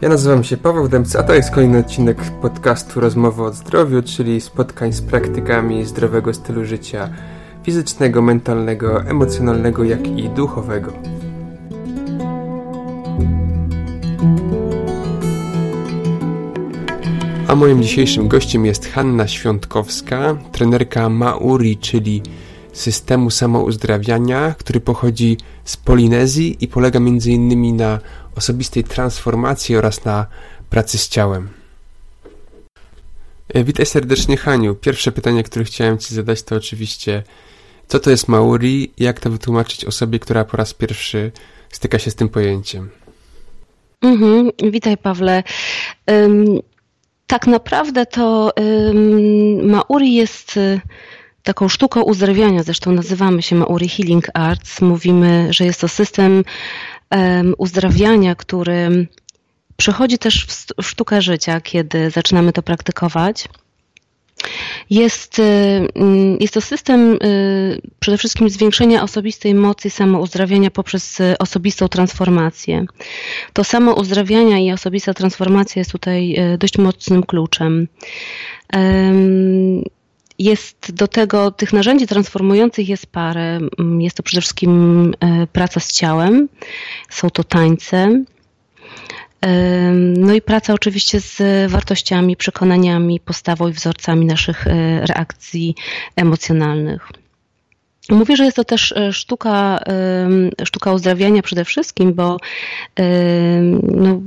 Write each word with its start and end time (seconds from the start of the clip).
Ja 0.00 0.08
nazywam 0.08 0.44
się 0.44 0.56
Paweł 0.56 0.88
Dębca, 0.88 1.18
a 1.18 1.22
to 1.22 1.34
jest 1.34 1.50
kolejny 1.50 1.78
odcinek 1.78 2.16
podcastu 2.42 3.00
Rozmowy 3.00 3.42
o 3.42 3.52
zdrowiu, 3.52 4.02
czyli 4.02 4.40
spotkań 4.40 4.92
z 4.92 5.02
praktykami 5.02 5.84
zdrowego 5.84 6.34
stylu 6.34 6.64
życia 6.64 7.08
fizycznego, 7.62 8.22
mentalnego, 8.22 9.02
emocjonalnego, 9.02 9.84
jak 9.84 10.06
i 10.06 10.28
duchowego. 10.28 10.92
A 17.48 17.54
moim 17.54 17.82
dzisiejszym 17.82 18.28
gościem 18.28 18.66
jest 18.66 18.86
Hanna 18.86 19.28
Świątkowska, 19.28 20.36
trenerka 20.52 21.08
Mauri, 21.08 21.76
czyli 21.76 22.22
systemu 22.78 23.30
samouzdrawiania, 23.30 24.54
który 24.58 24.80
pochodzi 24.80 25.36
z 25.64 25.76
Polinezji 25.76 26.56
i 26.60 26.68
polega 26.68 26.98
m.in. 26.98 27.76
na 27.76 27.98
osobistej 28.36 28.84
transformacji 28.84 29.76
oraz 29.76 30.04
na 30.04 30.26
pracy 30.70 30.98
z 30.98 31.08
ciałem. 31.08 31.48
E, 33.54 33.64
witaj 33.64 33.86
serdecznie 33.86 34.36
Haniu. 34.36 34.74
Pierwsze 34.74 35.12
pytanie, 35.12 35.42
które 35.42 35.64
chciałem 35.64 35.98
Ci 35.98 36.14
zadać 36.14 36.42
to 36.42 36.56
oczywiście 36.56 37.22
co 37.88 38.00
to 38.00 38.10
jest 38.10 38.28
Mauri 38.28 38.92
i 38.96 39.04
jak 39.04 39.20
to 39.20 39.30
wytłumaczyć 39.30 39.84
osobie, 39.84 40.18
która 40.18 40.44
po 40.44 40.56
raz 40.56 40.74
pierwszy 40.74 41.32
styka 41.70 41.98
się 41.98 42.10
z 42.10 42.14
tym 42.14 42.28
pojęciem? 42.28 42.90
Mhm, 44.02 44.50
witaj 44.70 44.96
Pawle. 44.96 45.42
Um, 46.06 46.58
tak 47.26 47.46
naprawdę 47.46 48.06
to 48.06 48.52
um, 48.56 49.70
Mauri 49.70 50.14
jest 50.14 50.56
y, 50.56 50.80
taką 51.42 51.68
sztuką 51.68 52.02
uzdrawiania, 52.02 52.62
zresztą 52.62 52.92
nazywamy 52.92 53.42
się 53.42 53.56
Mauri 53.56 53.88
Healing 53.88 54.26
Arts. 54.34 54.80
Mówimy, 54.80 55.48
że 55.50 55.64
jest 55.64 55.80
to 55.80 55.88
system 55.88 56.44
uzdrawiania, 57.58 58.34
który 58.34 59.06
przechodzi 59.76 60.18
też 60.18 60.46
w 60.82 60.86
sztukę 60.86 61.22
życia, 61.22 61.60
kiedy 61.60 62.10
zaczynamy 62.10 62.52
to 62.52 62.62
praktykować. 62.62 63.48
Jest, 64.90 65.38
y, 65.38 65.42
mm, 65.94 66.36
jest 66.40 66.54
to 66.54 66.60
system 66.60 67.18
y, 67.22 67.80
przede 68.00 68.18
wszystkim 68.18 68.50
zwiększenia 68.50 69.02
osobistej 69.02 69.54
mocy 69.54 69.90
samouzdrawiania 69.90 70.70
poprzez 70.70 71.20
y, 71.20 71.38
osobistą 71.38 71.88
transformację. 71.88 72.84
To 73.52 73.64
samo 73.64 73.94
uzdrawiania 73.94 74.58
i 74.58 74.72
osobista 74.72 75.14
transformacja 75.14 75.80
jest 75.80 75.92
tutaj 75.92 76.36
dość 76.58 76.78
mocnym 76.78 77.22
kluczem. 77.22 77.88
Jest 80.38 80.92
do 80.92 81.08
tego, 81.08 81.50
tych 81.50 81.72
narzędzi 81.72 82.06
transformujących 82.06 82.88
jest 82.88 83.06
parę. 83.06 83.58
Mm, 83.78 84.00
jest 84.00 84.16
to 84.16 84.22
przede 84.22 84.40
wszystkim 84.40 85.14
praca 85.52 85.80
z 85.80 85.92
ciałem, 85.92 86.48
są 87.10 87.30
to 87.30 87.44
tańce, 87.44 88.24
no 90.16 90.34
i 90.34 90.40
praca 90.40 90.74
oczywiście 90.74 91.20
z 91.20 91.70
wartościami, 91.70 92.36
przekonaniami, 92.36 93.20
postawą 93.20 93.68
i 93.68 93.72
wzorcami 93.72 94.26
naszych 94.26 94.66
e, 94.66 95.06
reakcji 95.06 95.74
emocjonalnych. 96.16 97.08
Mówię, 98.10 98.36
że 98.36 98.44
jest 98.44 98.56
to 98.56 98.64
też 98.64 98.92
e, 98.92 99.12
sztuka, 99.12 99.78
sztuka 100.64 100.92
uzdrawiania 100.92 101.42
przede 101.42 101.64
wszystkim, 101.64 102.14
bo 102.14 102.36
no, 103.82 104.20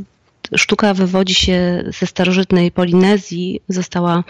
sztuka 0.56 0.94
wywodzi 0.94 1.36
się 1.36 1.84
ze 2.00 2.08
starożytnej 2.08 2.72
Polinezji, 2.72 3.62
została 3.70 4.23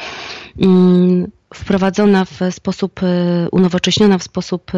mm, 0.62 1.32
wprowadzona 1.54 2.26
w 2.26 2.40
sposób, 2.52 3.04
e, 3.04 3.48
unowocześniona 3.52 4.18
w 4.18 4.24
sposób 4.24 4.72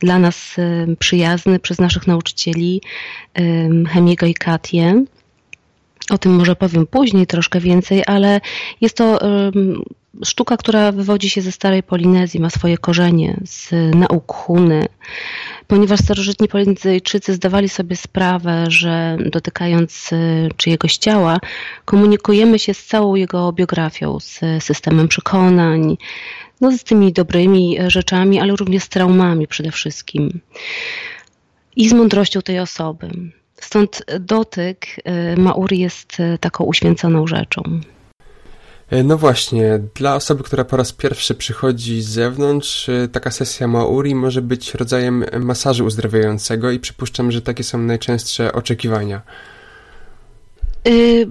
dla 0.00 0.18
nas 0.18 0.56
przyjazny 0.98 1.58
przez 1.58 1.78
naszych 1.78 2.06
nauczycieli 2.06 2.82
Hemiego 3.88 4.26
i 4.26 4.34
Katię. 4.34 5.04
O 6.10 6.18
tym 6.18 6.32
może 6.32 6.56
powiem 6.56 6.86
później 6.86 7.26
troszkę 7.26 7.60
więcej, 7.60 8.02
ale 8.06 8.40
jest 8.80 8.96
to 8.96 9.18
sztuka, 10.24 10.56
która 10.56 10.92
wywodzi 10.92 11.30
się 11.30 11.42
ze 11.42 11.52
starej 11.52 11.82
Polinezji, 11.82 12.40
ma 12.40 12.50
swoje 12.50 12.78
korzenie 12.78 13.36
z 13.46 13.70
nauk 13.94 14.32
Huny, 14.32 14.86
ponieważ 15.70 16.00
starożytni 16.00 16.48
Polinezyjczycy 16.48 17.34
zdawali 17.34 17.68
sobie 17.68 17.96
sprawę, 17.96 18.64
że 18.68 19.16
dotykając 19.26 20.12
y, 20.12 20.48
czyjegoś 20.56 20.96
ciała, 20.96 21.38
komunikujemy 21.84 22.58
się 22.58 22.74
z 22.74 22.86
całą 22.86 23.14
jego 23.14 23.52
biografią, 23.52 24.20
z 24.20 24.40
systemem 24.60 25.08
przekonań, 25.08 25.96
no 26.60 26.72
z 26.72 26.84
tymi 26.84 27.12
dobrymi 27.12 27.76
rzeczami, 27.86 28.40
ale 28.40 28.56
również 28.56 28.82
z 28.82 28.88
traumami 28.88 29.46
przede 29.46 29.70
wszystkim 29.70 30.40
i 31.76 31.88
z 31.88 31.92
mądrością 31.92 32.42
tej 32.42 32.58
osoby. 32.60 33.10
Stąd 33.60 34.02
dotyk 34.20 34.86
y, 35.36 35.40
Mauri 35.40 35.78
jest 35.78 36.20
y, 36.20 36.38
taką 36.38 36.64
uświęconą 36.64 37.26
rzeczą. 37.26 37.62
E, 38.90 39.02
no 39.02 39.18
właśnie, 39.18 39.80
dla 39.94 40.14
osoby, 40.14 40.42
która 40.42 40.64
po 40.64 40.76
raz 40.76 40.92
pierwszy 40.92 41.34
przychodzi 41.34 42.02
z 42.02 42.08
zewnątrz, 42.08 42.88
e, 42.88 43.08
taka 43.08 43.30
sesja 43.30 43.68
Mauri 43.68 44.14
może 44.14 44.42
być 44.42 44.74
rodzajem 44.74 45.24
masażu 45.40 45.84
uzdrawiającego 45.84 46.70
i 46.70 46.78
przypuszczam, 46.78 47.32
że 47.32 47.42
takie 47.42 47.64
są 47.64 47.78
najczęstsze 47.78 48.52
oczekiwania. 48.52 49.22
Y 50.88 51.28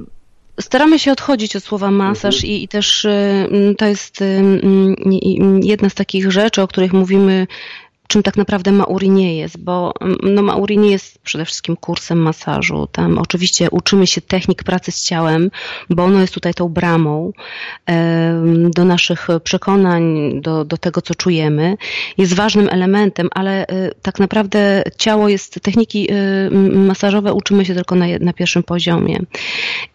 staramy 0.61 0.99
się 0.99 1.11
odchodzić 1.11 1.55
od 1.55 1.63
słowa 1.63 1.91
masaż 1.91 2.35
mhm. 2.35 2.53
i, 2.53 2.63
i, 2.63 2.67
też 2.67 3.05
y, 3.05 3.75
to 3.77 3.85
jest 3.85 4.21
y, 4.21 4.43
jedna 5.63 5.89
z 5.89 5.93
takich 5.93 6.31
rzeczy, 6.31 6.61
o 6.61 6.67
których 6.67 6.93
mówimy 6.93 7.47
czym 8.09 8.23
tak 8.23 8.37
naprawdę 8.37 8.71
Mauri 8.71 9.09
nie 9.09 9.37
jest, 9.37 9.57
bo 9.57 9.93
mm, 10.01 10.17
no, 10.23 10.41
Mauri 10.41 10.77
nie 10.77 10.91
jest 10.91 11.19
przede 11.19 11.45
wszystkim 11.45 11.75
kursem 11.75 12.17
masażu. 12.17 12.87
Tam 12.91 13.17
oczywiście 13.17 13.69
uczymy 13.71 14.07
się 14.07 14.21
technik 14.21 14.63
pracy 14.63 14.91
z 14.91 15.03
ciałem, 15.03 15.51
bo 15.89 16.03
ono 16.03 16.21
jest 16.21 16.33
tutaj 16.33 16.53
tą 16.53 16.69
bramą 16.69 17.31
do 18.75 18.85
naszych 18.85 19.27
przekonań, 19.43 20.31
do, 20.41 20.65
do 20.65 20.77
tego, 20.77 21.01
co 21.01 21.15
czujemy. 21.15 21.77
Jest 22.17 22.33
ważnym 22.33 22.69
elementem, 22.71 23.29
ale 23.31 23.67
e, 23.67 23.91
tak 24.01 24.19
naprawdę 24.19 24.83
ciało 24.97 25.29
jest, 25.29 25.59
techniki 25.61 26.07
e, 26.11 26.15
masażowe 26.77 27.33
uczymy 27.33 27.65
się 27.65 27.75
tylko 27.75 27.95
na, 27.95 28.05
na 28.19 28.33
pierwszym 28.33 28.63
poziomie. 28.63 29.19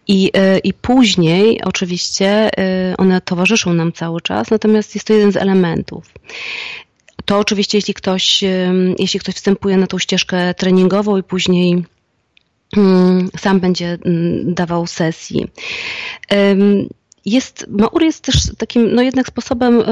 I, 0.07 0.31
e, 0.33 0.59
I 0.59 0.73
później 0.73 1.61
oczywiście 1.63 2.49
one 2.97 3.21
towarzyszą 3.21 3.73
nam 3.73 3.91
cały 3.91 4.21
czas, 4.21 4.51
natomiast 4.51 4.95
jest 4.95 5.07
to 5.07 5.13
jeden 5.13 5.31
z 5.31 5.37
elementów. 5.37 6.11
To 7.25 7.39
oczywiście, 7.39 7.77
jeśli 7.77 7.93
ktoś, 7.93 8.43
jeśli 8.99 9.19
ktoś 9.19 9.35
wstępuje 9.35 9.77
na 9.77 9.87
tą 9.87 9.99
ścieżkę 9.99 10.53
treningową 10.53 11.17
i 11.17 11.23
później 11.23 11.85
mm, 12.77 13.29
sam 13.37 13.59
będzie 13.59 13.97
mm, 14.05 14.53
dawał 14.53 14.87
sesji. 14.87 15.47
Jest, 17.25 17.65
Maur 17.69 18.03
jest 18.03 18.23
też 18.23 18.35
takim, 18.57 18.95
no 18.95 19.01
jednak 19.01 19.27
sposobem, 19.27 19.81
e, 19.81 19.85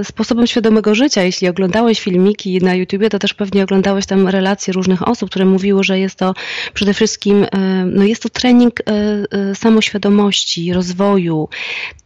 e, 0.00 0.04
sposobem 0.04 0.46
świadomego 0.46 0.94
życia. 0.94 1.22
Jeśli 1.22 1.48
oglądałeś 1.48 2.00
filmiki 2.00 2.58
na 2.58 2.74
YouTubie, 2.74 3.10
to 3.10 3.18
też 3.18 3.34
pewnie 3.34 3.64
oglądałeś 3.64 4.06
tam 4.06 4.28
relacje 4.28 4.72
różnych 4.72 5.08
osób, 5.08 5.30
które 5.30 5.44
mówiły, 5.44 5.84
że 5.84 5.98
jest 5.98 6.18
to 6.18 6.34
przede 6.74 6.94
wszystkim, 6.94 7.44
e, 7.44 7.48
no 7.86 8.04
jest 8.04 8.22
to 8.22 8.28
trening 8.28 8.82
samoświadomości, 9.54 10.72
rozwoju. 10.72 11.48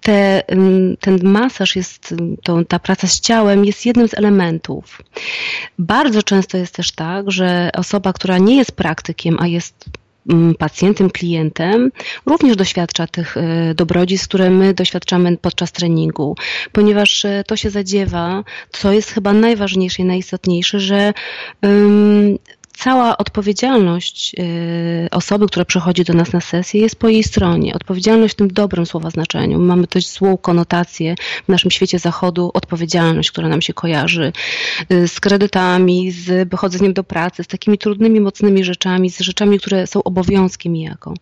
Te, 0.01 0.43
ten 1.01 1.19
masaż 1.23 1.77
jest, 1.77 2.15
to, 2.43 2.65
ta 2.65 2.79
praca 2.79 3.07
z 3.07 3.21
ciałem 3.21 3.65
jest 3.65 3.87
jednym 3.87 4.09
z 4.09 4.15
elementów. 4.15 5.03
Bardzo 5.79 6.23
często 6.23 6.59
jest 6.59 6.75
też 6.75 6.93
tak, 6.93 7.31
że 7.31 7.71
osoba, 7.75 8.13
która 8.13 8.39
nie 8.39 8.57
jest 8.57 8.73
praktykiem, 8.73 9.37
a 9.41 9.47
jest 9.47 9.91
pacjentem, 10.59 11.11
klientem 11.11 11.91
również 12.27 12.57
doświadcza 12.57 13.07
tych 13.07 13.37
e, 13.37 13.75
dobrodziejstw, 13.75 14.29
które 14.29 14.51
my 14.51 14.75
doświadczamy 14.75 15.37
podczas 15.37 15.73
treningu, 15.73 16.37
ponieważ 16.73 17.25
e, 17.25 17.45
to 17.47 17.57
się 17.57 17.71
zadziewa, 17.71 18.45
co 18.73 18.93
jest 18.93 19.11
chyba 19.11 19.33
najważniejsze 19.33 20.03
i 20.03 20.05
najistotniejsze, 20.05 20.81
że 20.81 21.13
cała 22.81 23.17
odpowiedzialność 23.17 24.35
y, 24.39 25.09
osoby, 25.11 25.47
która 25.47 25.65
przychodzi 25.65 26.05
do 26.05 26.13
nas 26.13 26.33
na 26.33 26.41
sesję, 26.41 26.81
jest 26.81 26.97
po 26.97 27.09
jej 27.09 27.23
stronie. 27.23 27.75
Odpowiedzialność 27.75 28.35
w 28.35 28.37
tym 28.37 28.49
dobrym 28.49 28.87
słowa 28.87 29.11
znaczeniu. 29.11 29.59
Mamy 29.59 29.87
dość 29.87 30.13
złą 30.13 30.37
konotację 30.37 31.15
w 31.45 31.49
naszym 31.49 31.71
świecie 31.71 31.99
zachodu, 31.99 32.51
odpowiedzialność, 32.55 33.31
która 33.31 33.49
nam 33.49 33.63
się 33.63 33.75
kojarzy 33.75 34.33
y, 34.93 35.09
z 35.09 35.21
kredytami, 35.21 36.11
z 36.11 36.49
wychodzeniem 36.49 36.93
do 36.93 37.05
pracy, 37.05 37.45
z 37.45 37.47
takimi 37.47 37.79
trudnymi, 37.79 38.21
mocnymi 38.21 38.65
rzeczami, 38.65 39.11
z 39.11 39.21
rzeczami, 39.21 39.59
które 39.59 39.87
są 39.87 40.03
obowiązkiem 40.03 40.73
niejako. 40.73 41.15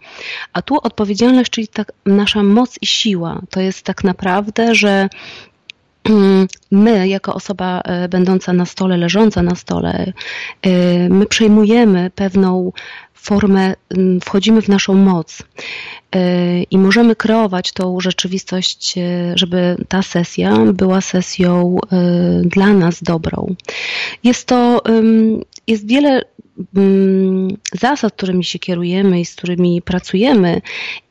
A 0.53 0.63
tu 0.63 0.79
odpowiedzialność, 0.83 1.51
czyli 1.51 1.69
tak 1.69 1.93
nasza 2.07 2.43
moc 2.43 2.79
i 2.83 2.87
siła, 2.87 3.43
to 3.51 3.61
jest 3.61 3.83
tak 3.83 4.05
naprawdę, 4.05 4.75
że 4.75 5.09
my, 6.71 7.09
jako 7.09 7.35
osoba 7.35 7.81
e, 7.85 8.09
będąca 8.09 8.53
na 8.53 8.67
stole, 8.67 8.97
leżąca 8.97 9.43
na 9.43 9.55
stole, 9.55 10.13
e, 10.63 11.09
my 11.09 11.27
przejmujemy 11.27 12.11
pewną 12.15 12.73
formę, 13.21 13.75
wchodzimy 14.25 14.63
w 14.63 14.69
naszą 14.69 14.95
moc 14.95 15.43
i 16.71 16.79
możemy 16.79 17.17
kreować 17.17 17.73
tą 17.73 18.01
rzeczywistość, 18.01 18.95
żeby 19.35 19.77
ta 19.89 20.03
sesja 20.03 20.59
była 20.59 21.01
sesją 21.01 21.79
dla 22.43 22.67
nas 22.67 23.03
dobrą. 23.03 23.55
Jest 24.25 24.47
to, 24.47 24.83
jest 25.67 25.89
wiele 25.89 26.23
zasad, 27.81 28.13
którymi 28.13 28.45
się 28.45 28.59
kierujemy 28.59 29.21
i 29.21 29.25
z 29.25 29.35
którymi 29.35 29.83
pracujemy 29.83 30.61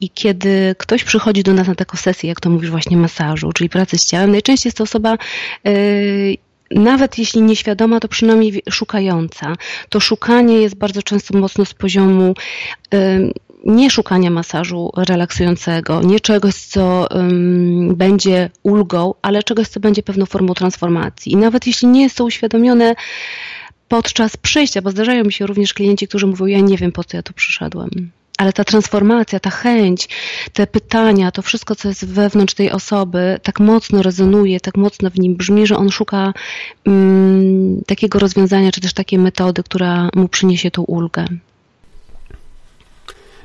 i 0.02 0.10
kiedy 0.10 0.76
ktoś 0.78 1.04
przychodzi 1.04 1.44
do 1.44 1.54
nas 1.54 1.68
na 1.68 1.76
taką 1.76 1.98
sesję, 1.98 2.30
jak 2.30 2.40
to 2.40 2.50
mówisz 2.50 2.70
właśnie 2.70 2.98
masażu, 2.98 3.52
czyli 3.54 3.70
pracy 3.70 3.98
z 3.98 4.06
ciałem, 4.06 4.32
najczęściej 4.32 4.70
jest 4.70 4.78
to 4.78 4.84
osoba 4.84 5.18
nawet 6.72 7.18
jeśli 7.18 7.42
nieświadoma, 7.42 8.00
to 8.00 8.08
przynajmniej 8.08 8.62
szukająca. 8.70 9.56
To 9.90 10.00
szukanie 10.00 10.62
jest 10.62 10.76
bardzo 10.76 11.04
często 11.04 11.38
mocno 11.38 11.66
z 11.66 11.74
poziomu 11.74 12.34
nie 13.66 13.90
szukania 13.90 14.30
masażu 14.30 14.92
relaksującego, 14.98 16.02
nie 16.02 16.20
czegoś, 16.20 16.56
co 16.56 17.08
będzie 17.94 18.50
ulgą, 18.64 19.14
ale 19.22 19.44
czegoś, 19.44 19.68
co 19.68 19.80
będzie 19.80 20.04
pewną 20.04 20.26
formą 20.26 20.54
transformacji. 20.54 21.32
I 21.32 21.36
nawet 21.38 21.68
jeśli 21.68 21.88
nie 21.88 22.02
jest 22.02 22.18
to 22.18 22.26
uświadomione 22.26 22.96
podczas 23.88 24.38
przyjścia, 24.38 24.82
bo 24.82 24.92
zdarzają 24.92 25.24
mi 25.24 25.34
się 25.34 25.48
również 25.48 25.74
klienci, 25.74 26.08
którzy 26.08 26.28
mówią, 26.28 26.46
ja 26.46 26.60
nie 26.60 26.78
wiem, 26.78 26.92
po 26.92 27.04
co 27.04 27.18
ja 27.18 27.24
tu 27.24 27.34
przyszedłem 27.34 27.90
ale 28.38 28.54
ta 28.54 28.64
transformacja, 28.64 29.40
ta 29.40 29.50
chęć, 29.50 30.10
te 30.54 30.68
pytania, 30.68 31.32
to 31.32 31.42
wszystko, 31.42 31.76
co 31.76 31.88
jest 31.88 32.06
wewnątrz 32.06 32.54
tej 32.54 32.72
osoby, 32.72 33.40
tak 33.44 33.60
mocno 33.60 34.02
rezonuje, 34.02 34.60
tak 34.60 34.78
mocno 34.78 35.10
w 35.10 35.20
nim 35.20 35.36
brzmi, 35.36 35.68
że 35.68 35.78
on 35.78 35.90
szuka 35.90 36.34
um, 36.86 37.82
takiego 37.86 38.20
rozwiązania, 38.20 38.72
czy 38.72 38.82
też 38.82 38.94
takiej 38.94 39.20
metody, 39.20 39.64
która 39.64 40.10
mu 40.16 40.28
przyniesie 40.28 40.72
tą 40.72 40.84
ulgę. 40.84 41.26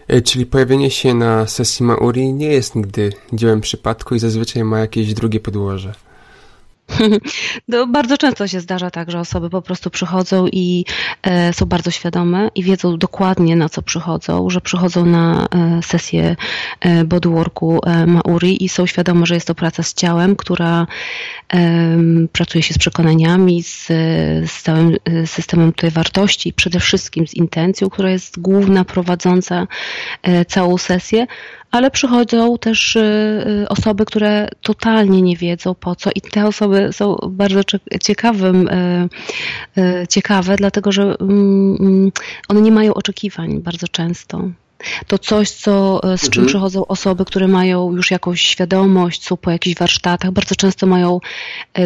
E, 0.09 0.21
czyli 0.21 0.47
pojawienie 0.47 0.91
się 0.91 1.15
na 1.15 1.47
sesji 1.47 1.87
Mauri 1.87 2.33
nie 2.33 2.47
jest 2.47 2.75
nigdy 2.75 3.13
dziełem 3.33 3.61
przypadku 3.61 4.15
i 4.15 4.19
zazwyczaj 4.19 4.65
ma 4.65 4.79
jakieś 4.79 5.15
drugie 5.15 5.41
podłoże. 5.41 5.95
No, 7.69 7.87
bardzo 7.87 8.19
często 8.19 8.49
się 8.49 8.61
zdarza 8.61 8.91
tak, 8.91 9.11
że 9.11 9.21
osoby 9.21 9.51
po 9.51 9.63
prostu 9.63 9.91
przychodzą 9.91 10.47
i 10.53 10.85
e, 11.23 11.53
są 11.53 11.67
bardzo 11.67 11.91
świadome 11.91 12.49
i 12.55 12.63
wiedzą 12.63 12.99
dokładnie 12.99 13.57
na 13.57 13.69
co 13.69 13.83
przychodzą, 13.83 14.51
że 14.51 14.61
przychodzą 14.61 15.07
na 15.07 15.49
e, 15.55 15.81
sesję 15.83 16.37
e, 16.81 17.05
bodyworku 17.05 17.81
e, 17.87 18.07
Mauri 18.07 18.65
i 18.65 18.69
są 18.69 18.87
świadome, 18.87 19.27
że 19.27 19.35
jest 19.35 19.47
to 19.47 19.55
praca 19.55 19.83
z 19.83 19.95
ciałem, 19.95 20.37
która 20.37 20.87
pracuje 22.33 22.63
się 22.63 22.75
z 22.75 22.79
przekonaniami, 22.79 23.63
z, 23.63 23.87
z 24.51 24.63
całym 24.63 24.97
e, 25.05 25.27
systemem 25.27 25.73
tutaj 25.73 25.91
wartości 25.91 26.49
i 26.49 26.53
przede 26.53 26.81
wszystkim 26.81 27.27
z 27.27 27.35
intencją, 27.35 27.91
która 27.91 28.11
jest 28.11 28.41
główna, 28.41 28.85
prowadząca 28.85 29.67
e, 30.23 30.45
całą 30.45 30.79
sesję, 30.79 31.27
ale 31.73 31.91
przychodzą 31.91 32.59
też 32.59 32.97
y, 32.97 33.01
y, 33.01 33.69
osoby, 33.69 34.05
które 34.05 34.49
totalnie 34.63 35.23
nie 35.23 35.37
wiedzą 35.37 35.75
po 35.75 35.97
co 35.97 36.11
i 36.15 36.21
te 36.21 36.47
osoby 36.47 36.89
są 36.93 37.17
bardzo 37.31 37.61
ciekawym, 38.03 38.69
y, 38.69 40.07
ciekawe, 40.09 40.57
dlatego 40.57 40.93
że 40.93 41.03
mm, 41.03 41.77
mm, 41.81 42.13
one 42.49 42.61
nie 42.61 42.73
mają 42.73 42.95
oczekiwań 42.95 43.61
bardzo 43.61 43.89
często. 43.89 44.43
To 45.07 45.19
coś, 45.19 45.51
co, 45.51 46.01
z 46.17 46.21
czym 46.21 46.43
mhm. 46.43 46.47
przychodzą 46.47 46.87
osoby, 46.87 47.25
które 47.25 47.49
mają 47.49 47.97
już 47.97 48.11
jakąś 48.11 48.43
świadomość, 48.43 49.25
są 49.25 49.37
po 49.37 49.51
jakichś 49.51 49.79
warsztatach, 49.79 50.31
bardzo 50.31 50.55
często 50.55 50.87
mają 50.87 51.21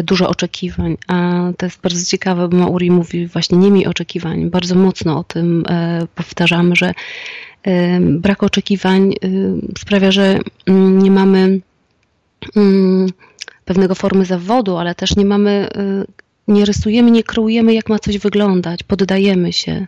dużo 0.03 0.29
oczekiwań. 0.29 0.97
A 1.07 1.41
to 1.57 1.65
jest 1.65 1.81
bardzo 1.81 2.05
ciekawe, 2.05 2.47
bo 2.47 2.57
Mauri 2.57 2.91
mówi 2.91 3.27
właśnie 3.27 3.57
nie 3.57 3.71
miej 3.71 3.87
oczekiwań. 3.87 4.49
Bardzo 4.49 4.75
mocno 4.75 5.19
o 5.19 5.23
tym 5.23 5.63
powtarzamy, 6.15 6.75
że 6.75 6.93
brak 8.09 8.43
oczekiwań 8.43 9.13
sprawia, 9.79 10.11
że 10.11 10.39
mm, 10.65 10.99
nie 10.99 11.11
mamy 11.11 11.59
mm, 12.55 13.07
pewnego 13.65 13.95
formy 13.95 14.25
zawodu, 14.25 14.77
ale 14.77 14.95
też 14.95 15.15
nie 15.15 15.25
mamy, 15.25 15.69
y, 15.77 16.05
nie 16.47 16.65
rysujemy, 16.65 17.11
nie 17.11 17.23
kreujemy, 17.23 17.73
jak 17.73 17.89
ma 17.89 17.99
coś 17.99 18.17
wyglądać, 18.17 18.83
poddajemy 18.83 19.53
się. 19.53 19.87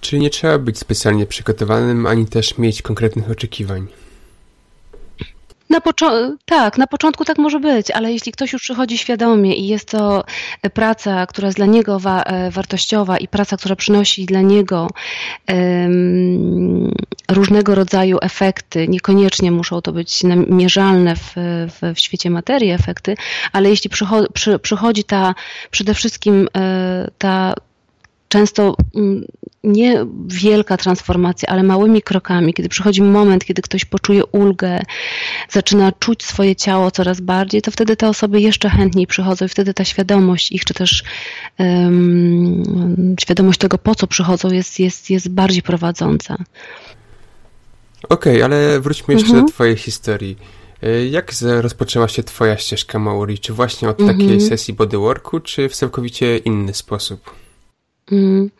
Czyli 0.00 0.22
nie 0.22 0.30
trzeba 0.30 0.58
być 0.58 0.78
specjalnie 0.78 1.26
przygotowanym, 1.26 2.06
ani 2.06 2.26
też 2.26 2.58
mieć 2.58 2.82
konkretnych 2.82 3.30
oczekiwań. 3.30 3.86
Na 5.70 5.80
tak, 6.44 6.78
na 6.78 6.86
początku 6.86 7.24
tak 7.24 7.38
może 7.38 7.60
być, 7.60 7.90
ale 7.90 8.12
jeśli 8.12 8.32
ktoś 8.32 8.52
już 8.52 8.62
przychodzi 8.62 8.98
świadomie 8.98 9.56
i 9.56 9.66
jest 9.66 9.90
to 9.90 10.24
e, 10.62 10.70
praca, 10.70 11.26
która 11.26 11.46
jest 11.46 11.58
dla 11.58 11.66
niego 11.66 12.00
wa 12.00 12.22
e, 12.22 12.50
wartościowa 12.50 13.18
i 13.18 13.28
praca, 13.28 13.56
która 13.56 13.76
przynosi 13.76 14.26
dla 14.26 14.40
niego 14.40 14.88
um, 15.48 16.92
różnego 17.30 17.74
rodzaju 17.74 18.18
efekty, 18.22 18.88
niekoniecznie 18.88 19.52
muszą 19.52 19.80
to 19.82 19.92
być 19.92 20.22
mierzalne 20.48 21.16
w, 21.16 21.32
w, 21.36 21.94
w 21.94 22.00
świecie 22.00 22.30
materii 22.30 22.70
efekty, 22.70 23.14
ale 23.52 23.70
jeśli 23.70 23.90
przycho 23.90 24.22
przy, 24.32 24.58
przychodzi 24.58 25.04
ta 25.04 25.34
przede 25.70 25.94
wszystkim 25.94 26.48
e, 26.56 27.10
ta 27.18 27.54
często 28.28 28.76
mm, 28.94 29.24
nie 29.64 30.06
wielka 30.26 30.76
transformacja, 30.76 31.48
ale 31.48 31.62
małymi 31.62 32.02
krokami, 32.02 32.54
kiedy 32.54 32.68
przychodzi 32.68 33.02
moment, 33.02 33.44
kiedy 33.44 33.62
ktoś 33.62 33.84
poczuje 33.84 34.26
ulgę, 34.26 34.82
zaczyna 35.50 35.92
czuć 35.92 36.24
swoje 36.24 36.56
ciało 36.56 36.90
coraz 36.90 37.20
bardziej, 37.20 37.62
to 37.62 37.70
wtedy 37.70 37.96
te 37.96 38.08
osoby 38.08 38.40
jeszcze 38.40 38.70
chętniej 38.70 39.06
przychodzą 39.06 39.44
i 39.44 39.48
wtedy 39.48 39.74
ta 39.74 39.84
świadomość 39.84 40.52
ich, 40.52 40.64
czy 40.64 40.74
też 40.74 41.04
um, 41.58 43.16
świadomość 43.20 43.58
tego, 43.58 43.78
po 43.78 43.94
co 43.94 44.06
przychodzą, 44.06 44.50
jest, 44.50 44.78
jest, 44.78 45.10
jest 45.10 45.28
bardziej 45.28 45.62
prowadząca. 45.62 46.36
Okej, 48.08 48.34
okay, 48.34 48.44
ale 48.44 48.80
wróćmy 48.80 49.14
jeszcze 49.14 49.28
mhm. 49.28 49.46
do 49.46 49.52
Twojej 49.52 49.76
historii. 49.76 50.36
E, 50.82 51.06
jak 51.06 51.32
rozpoczęła 51.60 52.08
się 52.08 52.22
Twoja 52.22 52.58
ścieżka 52.58 52.98
Maori? 52.98 53.38
Czy 53.38 53.52
właśnie 53.52 53.88
od 53.88 54.00
mhm. 54.00 54.18
takiej 54.18 54.40
sesji 54.40 54.74
bodyworku, 54.74 55.40
czy 55.40 55.68
w 55.68 55.76
całkowicie 55.76 56.38
inny 56.38 56.74
sposób? 56.74 57.30
Mhm. 58.12 58.50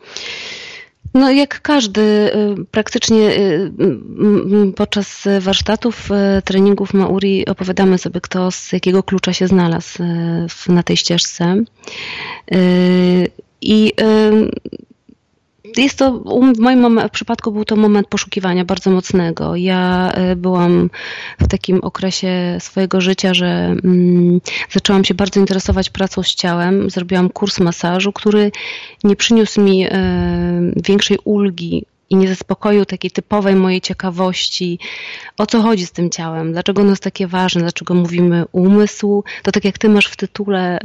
No 1.13 1.31
jak 1.31 1.61
każdy, 1.61 2.01
y, 2.01 2.65
praktycznie 2.71 3.17
y, 3.31 3.71
podczas 4.75 5.23
warsztatów, 5.39 6.09
y, 6.11 6.41
treningów 6.41 6.93
Mauri 6.93 7.45
opowiadamy 7.45 7.97
sobie, 7.97 8.21
kto 8.21 8.51
z 8.51 8.73
jakiego 8.73 9.03
klucza 9.03 9.33
się 9.33 9.47
znalazł 9.47 10.03
na 10.69 10.83
tej 10.83 10.97
ścieżce. 10.97 11.63
I 13.61 13.93
jest 15.77 15.97
to, 15.97 16.11
w 16.55 16.59
moim 16.59 16.99
przypadku 17.11 17.51
był 17.51 17.65
to 17.65 17.75
moment 17.75 18.07
poszukiwania 18.07 18.65
bardzo 18.65 18.91
mocnego. 18.91 19.55
Ja 19.55 20.11
e, 20.11 20.35
byłam 20.35 20.89
w 21.39 21.47
takim 21.47 21.79
okresie 21.79 22.57
swojego 22.59 23.01
życia, 23.01 23.33
że 23.33 23.45
mm, 23.45 24.41
zaczęłam 24.69 25.05
się 25.05 25.13
bardzo 25.13 25.39
interesować 25.39 25.89
pracą 25.89 26.23
z 26.23 26.35
ciałem. 26.35 26.89
Zrobiłam 26.89 27.29
kurs 27.29 27.59
masażu, 27.59 28.13
który 28.13 28.51
nie 29.03 29.15
przyniósł 29.15 29.61
mi 29.61 29.85
e, 29.85 29.91
większej 30.83 31.17
ulgi 31.23 31.85
i 32.09 32.15
nie 32.15 32.27
zaspokoił 32.27 32.85
takiej 32.85 33.11
typowej 33.11 33.55
mojej 33.55 33.81
ciekawości, 33.81 34.79
o 35.37 35.45
co 35.45 35.61
chodzi 35.61 35.85
z 35.85 35.91
tym 35.91 36.09
ciałem, 36.09 36.51
dlaczego 36.51 36.81
ono 36.81 36.89
jest 36.89 37.03
takie 37.03 37.27
ważne, 37.27 37.61
dlaczego 37.61 37.93
mówimy 37.93 38.45
umysł, 38.51 39.23
to 39.43 39.51
tak 39.51 39.65
jak 39.65 39.77
ty 39.77 39.89
masz 39.89 40.07
w 40.07 40.15
tytule 40.15 40.79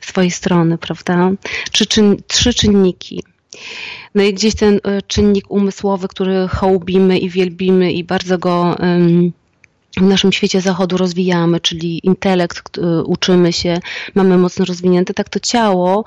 swojej 0.00 0.30
strony, 0.30 0.78
prawda? 0.78 1.30
Trzy 2.26 2.54
czynniki. 2.54 3.22
No 4.14 4.22
i 4.22 4.34
gdzieś 4.34 4.54
ten 4.54 4.80
e, 4.84 5.02
czynnik 5.02 5.50
umysłowy, 5.50 6.08
który 6.08 6.48
hołbimy 6.48 7.18
i 7.18 7.30
wielbimy 7.30 7.92
i 7.92 8.04
bardzo 8.04 8.38
go 8.38 8.76
w 9.96 10.02
naszym 10.02 10.32
świecie 10.32 10.60
zachodu 10.60 10.96
rozwijamy, 10.96 11.60
czyli 11.60 12.06
intelekt, 12.06 12.78
uczymy 13.04 13.52
się, 13.52 13.80
mamy 14.14 14.38
mocno 14.38 14.64
rozwinięte, 14.64 15.14
tak 15.14 15.28
to 15.28 15.40
ciało, 15.40 16.04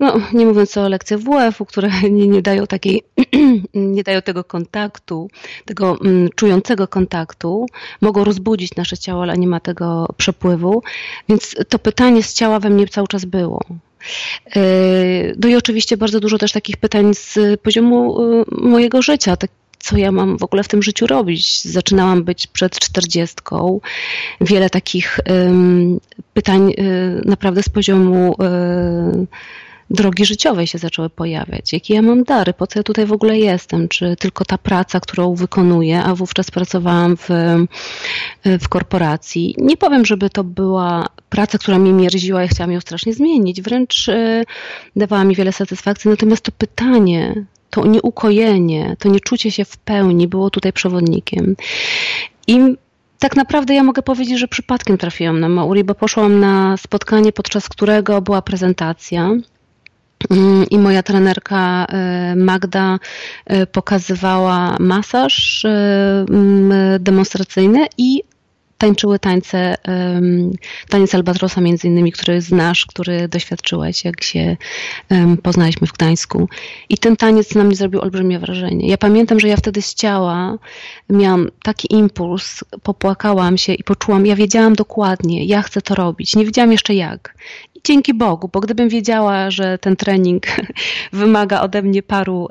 no 0.00 0.20
nie 0.32 0.46
mówiąc 0.46 0.76
o 0.76 0.88
lekcjach 0.88 1.20
WF-u, 1.20 1.66
które 1.66 1.90
nie, 2.10 2.28
nie 2.28 2.42
dają 2.42 2.66
takiej, 2.66 3.02
nie 3.74 4.02
dają 4.02 4.22
tego 4.22 4.44
kontaktu, 4.44 5.30
tego 5.64 5.98
mm, 6.00 6.28
czującego 6.34 6.88
kontaktu, 6.88 7.66
mogą 8.00 8.24
rozbudzić 8.24 8.76
nasze 8.76 8.98
ciało, 8.98 9.22
ale 9.22 9.38
nie 9.38 9.46
ma 9.46 9.60
tego 9.60 10.08
przepływu, 10.16 10.82
więc 11.28 11.56
to 11.68 11.78
pytanie 11.78 12.22
z 12.22 12.34
ciała 12.34 12.60
we 12.60 12.70
mnie 12.70 12.88
cały 12.88 13.08
czas 13.08 13.24
było. 13.24 13.60
E, 14.56 14.60
no 15.42 15.48
i 15.48 15.56
oczywiście 15.56 15.96
bardzo 15.96 16.20
dużo 16.20 16.38
też 16.38 16.52
takich 16.52 16.76
pytań 16.76 17.14
z 17.14 17.60
poziomu 17.60 18.22
e, 18.22 18.44
mojego 18.48 19.02
życia, 19.02 19.36
tak 19.36 19.50
co 19.78 19.96
ja 19.96 20.12
mam 20.12 20.38
w 20.38 20.42
ogóle 20.42 20.62
w 20.62 20.68
tym 20.68 20.82
życiu 20.82 21.06
robić. 21.06 21.62
Zaczynałam 21.64 22.24
być 22.24 22.46
przed 22.46 22.78
czterdziestką. 22.78 23.80
Wiele 24.40 24.70
takich 24.70 25.20
pytań 26.34 26.72
e, 26.78 26.82
naprawdę 27.24 27.62
z 27.62 27.68
poziomu 27.68 28.36
drogi 29.90 30.24
życiowej 30.24 30.66
się 30.66 30.78
zaczęły 30.78 31.10
pojawiać. 31.10 31.72
Jakie 31.72 31.94
ja 31.94 32.02
mam 32.02 32.24
dary? 32.24 32.52
Po 32.52 32.66
co 32.66 32.78
ja 32.78 32.82
tutaj 32.82 33.06
w 33.06 33.12
ogóle 33.12 33.38
jestem? 33.38 33.88
Czy 33.88 34.16
tylko 34.16 34.44
ta 34.44 34.58
praca, 34.58 35.00
którą 35.00 35.34
wykonuję, 35.34 36.02
a 36.02 36.14
wówczas 36.14 36.50
pracowałam 36.50 37.16
w, 37.16 37.28
w 38.44 38.68
korporacji. 38.68 39.54
Nie 39.58 39.76
powiem, 39.76 40.06
żeby 40.06 40.30
to 40.30 40.44
była 40.44 41.06
praca, 41.28 41.58
która 41.58 41.78
mnie 41.78 41.92
mierziła 41.92 42.44
i 42.44 42.48
chciałam 42.48 42.72
ją 42.72 42.80
strasznie 42.80 43.14
zmienić. 43.14 43.62
Wręcz 43.62 44.08
e, 44.08 44.44
dawała 44.96 45.24
mi 45.24 45.34
wiele 45.34 45.52
satysfakcji. 45.52 46.10
Natomiast 46.10 46.42
to 46.42 46.52
pytanie, 46.52 47.44
to 47.70 47.86
nieukojenie, 47.86 48.96
to 48.98 49.08
nieczucie 49.08 49.50
się 49.50 49.64
w 49.64 49.76
pełni 49.76 50.28
było 50.28 50.50
tutaj 50.50 50.72
przewodnikiem. 50.72 51.56
I 52.46 52.58
tak 53.18 53.36
naprawdę 53.36 53.74
ja 53.74 53.82
mogę 53.82 54.02
powiedzieć, 54.02 54.38
że 54.38 54.48
przypadkiem 54.48 54.98
trafiłam 54.98 55.40
na 55.40 55.48
Mauri, 55.48 55.84
bo 55.84 55.94
poszłam 55.94 56.40
na 56.40 56.76
spotkanie, 56.76 57.32
podczas 57.32 57.68
którego 57.68 58.22
była 58.22 58.42
prezentacja. 58.42 59.30
Mm, 60.28 60.66
I 60.70 60.78
moja 60.78 61.02
trenerka 61.02 61.86
y, 62.32 62.36
Magda 62.36 62.98
y, 63.52 63.66
pokazywała 63.66 64.76
masaż 64.80 65.64
y, 65.64 65.68
demonstracyjny 66.98 67.86
i 67.98 68.22
tańczyły 68.78 69.18
tańce, 69.18 69.74
taniec 70.88 71.14
Albatrosa 71.14 71.60
między 71.60 71.88
innymi, 71.88 72.12
który 72.12 72.40
znasz, 72.40 72.86
który 72.86 73.28
doświadczyłeś, 73.28 74.04
jak 74.04 74.24
się 74.24 74.56
poznaliśmy 75.42 75.86
w 75.86 75.92
Gdańsku. 75.92 76.48
I 76.88 76.98
ten 76.98 77.16
taniec 77.16 77.54
na 77.54 77.64
mnie 77.64 77.76
zrobił 77.76 78.00
olbrzymie 78.00 78.38
wrażenie. 78.38 78.88
Ja 78.88 78.98
pamiętam, 78.98 79.40
że 79.40 79.48
ja 79.48 79.56
wtedy 79.56 79.82
z 79.82 79.94
ciała 79.94 80.58
miałam 81.10 81.48
taki 81.62 81.94
impuls, 81.94 82.64
popłakałam 82.82 83.58
się 83.58 83.74
i 83.74 83.84
poczułam, 83.84 84.26
ja 84.26 84.36
wiedziałam 84.36 84.74
dokładnie, 84.74 85.44
ja 85.44 85.62
chcę 85.62 85.82
to 85.82 85.94
robić. 85.94 86.36
Nie 86.36 86.44
wiedziałam 86.44 86.72
jeszcze 86.72 86.94
jak. 86.94 87.34
Dzięki 87.84 88.14
Bogu, 88.14 88.50
bo 88.52 88.60
gdybym 88.60 88.88
wiedziała, 88.88 89.50
że 89.50 89.78
ten 89.78 89.96
trening 89.96 90.46
wymaga 91.12 91.60
ode 91.60 91.82
mnie 91.82 92.02
paru 92.02 92.48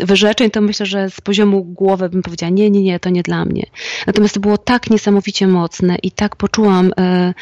wyrzeczeń, 0.00 0.50
to 0.50 0.60
myślę, 0.60 0.86
że 0.86 1.10
z 1.10 1.20
poziomu 1.20 1.64
głowy 1.64 2.08
bym 2.08 2.22
powiedziała, 2.22 2.50
nie, 2.50 2.70
nie, 2.70 2.82
nie, 2.82 3.00
to 3.00 3.10
nie 3.10 3.22
dla 3.22 3.44
mnie. 3.44 3.66
Natomiast 4.06 4.34
to 4.34 4.40
było 4.40 4.58
tak 4.58 4.90
niesamowicie 4.90 5.46
mocne 5.46 5.96
i 6.02 6.10
tak 6.10 6.36
poczułam, 6.36 6.92
e, 7.00 7.34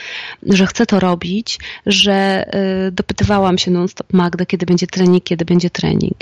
że 0.42 0.66
chcę 0.66 0.87
to 0.87 1.00
robić, 1.00 1.59
że 1.87 2.14
e, 2.14 2.90
dopytywałam 2.92 3.59
się 3.59 3.71
non-stop 3.71 4.12
Magda, 4.12 4.47
kiedy 4.47 4.66
będzie 4.66 4.87
trening, 4.87 5.25
kiedy 5.25 5.45
będzie 5.45 5.71
trening. 5.71 6.16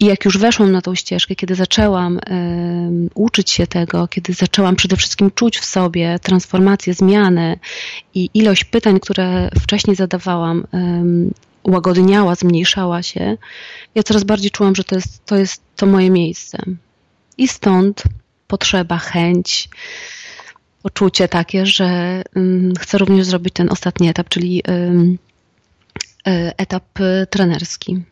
I 0.00 0.04
jak 0.04 0.24
już 0.24 0.38
weszłam 0.38 0.72
na 0.72 0.82
tą 0.82 0.94
ścieżkę, 0.94 1.34
kiedy 1.34 1.54
zaczęłam 1.54 2.18
y, 2.18 2.20
uczyć 3.14 3.50
się 3.50 3.66
tego, 3.66 4.08
kiedy 4.08 4.32
zaczęłam 4.32 4.76
przede 4.76 4.96
wszystkim 4.96 5.30
czuć 5.30 5.58
w 5.58 5.64
sobie 5.64 6.18
transformację, 6.18 6.94
zmianę 6.94 7.56
i 8.14 8.30
ilość 8.34 8.64
pytań, 8.64 9.00
które 9.00 9.50
wcześniej 9.60 9.96
zadawałam, 9.96 10.66
y, 11.66 11.70
łagodniała, 11.70 12.34
zmniejszała 12.34 13.02
się, 13.02 13.36
ja 13.94 14.02
coraz 14.02 14.24
bardziej 14.24 14.50
czułam, 14.50 14.74
że 14.74 14.84
to 14.84 14.94
jest 14.94 15.24
to, 15.24 15.36
jest 15.36 15.62
to 15.76 15.86
moje 15.86 16.10
miejsce. 16.10 16.58
I 17.38 17.48
stąd 17.48 18.02
potrzeba, 18.46 18.98
chęć, 18.98 19.68
poczucie 20.82 21.28
takie, 21.28 21.66
że 21.66 22.22
y, 22.36 22.72
chcę 22.80 22.98
również 22.98 23.26
zrobić 23.26 23.54
ten 23.54 23.70
ostatni 23.70 24.08
etap, 24.08 24.28
czyli 24.28 24.62
etap 26.56 26.84
trenerski. 27.30 28.02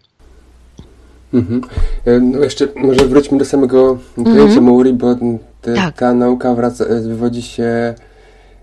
Mhm. 1.35 1.61
E, 2.05 2.21
no 2.21 2.39
jeszcze 2.39 2.69
może 2.77 3.07
wróćmy 3.07 3.39
do 3.39 3.45
samego 3.45 3.99
pojęcia 4.15 4.43
mhm. 4.43 4.65
Maori, 4.65 4.93
bo 4.93 5.17
te, 5.63 5.75
tak. 5.75 5.97
ta 5.97 6.15
nauka 6.15 6.55
wraca, 6.55 6.85
e, 6.85 7.01
wywodzi 7.01 7.43
się 7.43 7.95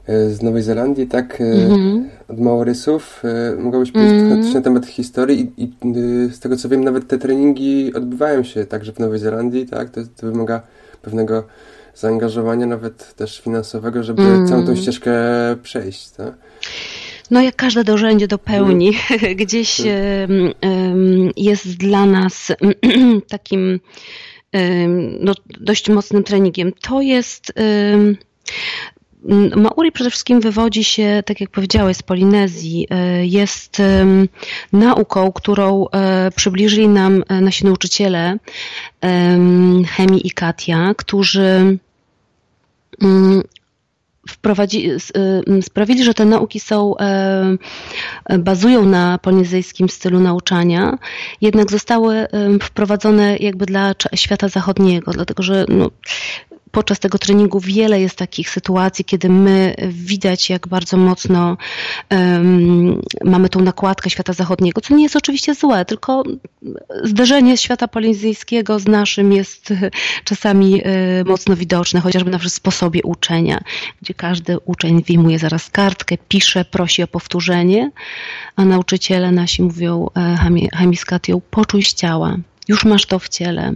e, 0.08 0.30
z 0.30 0.42
Nowej 0.42 0.64
Zelandii, 0.64 1.08
tak? 1.08 1.42
Mhm. 1.42 2.10
Od 2.28 2.40
Maorysów. 2.40 3.24
Mogłabyś 3.60 3.92
powiedzieć 3.92 4.22
mhm. 4.22 4.44
coś 4.44 4.54
na 4.54 4.62
temat 4.62 4.86
historii 4.86 5.52
i, 5.58 5.64
i, 5.64 5.94
z 6.32 6.40
tego 6.40 6.58
co 6.58 6.70
wiem, 6.70 6.84
nawet 6.84 7.08
te 7.08 7.18
treningi 7.18 7.94
odbywają 7.94 8.44
się 8.44 8.66
także 8.66 8.94
w 8.94 9.00
Nowej 9.00 9.20
Zelandii, 9.20 9.66
tak? 9.66 9.90
To, 9.90 10.02
to 10.18 10.28
wymaga 10.28 10.62
pewnego 11.02 11.44
zaangażowania, 11.96 12.66
nawet 12.66 13.16
też 13.16 13.42
finansowego, 13.42 14.04
żeby 14.04 14.22
mhm. 14.22 14.48
całą 14.48 14.66
tą 14.66 14.76
ścieżkę 14.76 15.14
przejść, 15.64 16.10
tak? 16.10 16.34
No 17.32 17.42
jak 17.42 17.56
każde 17.56 17.84
dążenie 17.84 18.28
do 18.28 18.38
pełni, 18.38 18.92
gdzieś 19.42 19.82
mm. 19.82 21.32
jest 21.38 21.78
dla 21.78 22.06
nas 22.06 22.52
takim 23.28 23.80
no, 25.20 25.34
dość 25.48 25.90
mocnym 25.90 26.24
treningiem. 26.24 26.72
To 26.82 27.02
jest 27.02 27.54
Mauri 29.56 29.92
przede 29.92 30.10
wszystkim 30.10 30.42
wywodzi 30.42 30.84
się, 30.84 31.24
tak 31.26 31.42
jak 31.42 31.50
powiedziałeś, 31.50 31.98
z 31.98 32.04
Polinezji. 32.04 32.88
E, 32.90 33.26
jest 33.26 33.82
nauką, 34.74 35.32
którą 35.32 35.86
e, 35.88 36.32
przybliżyli 36.36 36.88
nam 36.88 37.24
e, 37.28 37.42
nasi 37.42 37.66
nauczyciele 37.66 38.38
Hemi 39.88 40.28
i 40.28 40.32
Katia, 40.32 40.94
którzy 40.98 41.78
mm, 43.02 43.44
wprowadzi, 44.30 44.92
y, 44.92 45.62
sprawili, 45.62 46.04
że 46.04 46.14
te 46.14 46.26
nauki 46.26 46.60
są, 46.60 46.98
e, 46.98 47.58
bazują 48.40 48.86
na 48.86 49.18
polinezyjskim 49.18 49.90
stylu 49.90 50.20
nauczania, 50.20 50.98
jednak 51.42 51.72
zostały 51.72 52.28
wprowadzone 52.62 53.38
jakby 53.38 53.66
dla 53.66 53.94
świata 54.16 54.48
zachodniego, 54.48 55.12
dlatego 55.12 55.44
że 55.44 55.66
no, 55.70 55.92
podczas 56.76 57.00
tego 57.00 57.18
treningu 57.18 57.60
wiele 57.60 58.02
jest 58.02 58.16
takich 58.16 58.50
sytuacji, 58.50 59.06
kiedy 59.06 59.30
my 59.30 59.76
widać, 59.88 60.50
jak 60.50 60.68
bardzo 60.68 60.98
mocno 60.98 61.58
um, 62.12 63.02
mamy 63.24 63.50
tą 63.50 63.62
nakładkę 63.62 64.10
świata 64.10 64.34
zachodniego, 64.34 64.82
co 64.82 64.96
nie 64.96 65.04
jest 65.04 65.16
oczywiście 65.16 65.56
złe, 65.56 65.86
tylko 65.86 66.24
zderzenie 67.04 67.58
świata 67.58 67.88
polinezyjskiego 67.88 68.80
z 68.80 68.88
naszym 68.88 69.34
jest 69.34 69.74
czasami 70.24 70.82
e, 70.84 71.24
mocno 71.26 71.56
widoczne, 71.56 72.00
chociażby 72.02 72.32
na 72.32 72.40
sposobie 72.40 73.04
uczenia, 73.04 73.62
gdzie 74.02 74.14
każdy 74.14 74.60
uczeń 74.60 75.04
wyjmuje 75.04 75.40
zaraz 75.40 75.70
kartkę, 75.70 76.18
pisze, 76.28 76.66
prosi 76.66 77.04
o 77.04 77.08
powtórzenie, 77.08 77.92
a 78.56 78.66
nauczyciele 78.66 79.32
nasi 79.32 79.64
mówią, 79.64 80.10
e, 80.18 80.70
Hamiskatią, 80.74 81.42
poczuj 81.52 81.84
ciała 81.84 82.38
już 82.68 82.86
masz 82.86 83.06
to 83.06 83.20
w 83.20 83.30
ciele. 83.30 83.74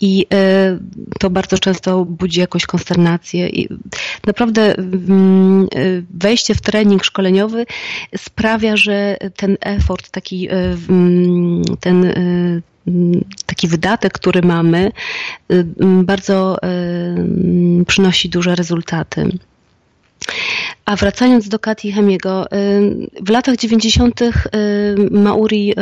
I 0.00 0.26
e, 0.34 0.78
to 1.18 1.30
bardzo 1.30 1.58
często 1.58 2.04
budzi 2.04 2.40
jakąś 2.40 2.66
konsternację. 2.66 3.48
I 3.48 3.68
naprawdę 4.26 4.74
mm, 4.76 5.62
e, 5.62 5.66
wejście 6.10 6.54
w 6.54 6.60
trening 6.60 7.04
szkoleniowy 7.04 7.66
sprawia, 8.16 8.76
że 8.76 9.16
ten 9.36 9.56
effort, 9.60 10.10
taki 10.10 10.48
e, 10.48 10.76
mm, 10.88 11.62
ten 11.80 12.04
mm, 12.04 12.62
taki 13.46 13.68
wydatek, 13.68 14.12
który 14.12 14.42
mamy, 14.42 14.92
bardzo 16.02 16.58
przynosi 17.86 18.28
duże 18.28 18.54
rezultaty. 18.54 19.38
A 20.84 20.96
wracając 20.96 21.48
do 21.48 21.58
Kati 21.58 21.92
Hemiego, 21.92 22.46
w 23.22 23.30
latach 23.30 23.56
90. 23.56 24.20
Mauri 25.10 25.74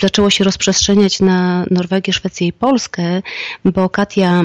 zaczęło 0.00 0.30
się 0.30 0.44
rozprzestrzeniać 0.44 1.20
na 1.20 1.66
Norwegię, 1.70 2.12
Szwecję 2.12 2.46
i 2.46 2.52
Polskę, 2.52 3.22
bo 3.64 3.88
Katia, 3.88 4.42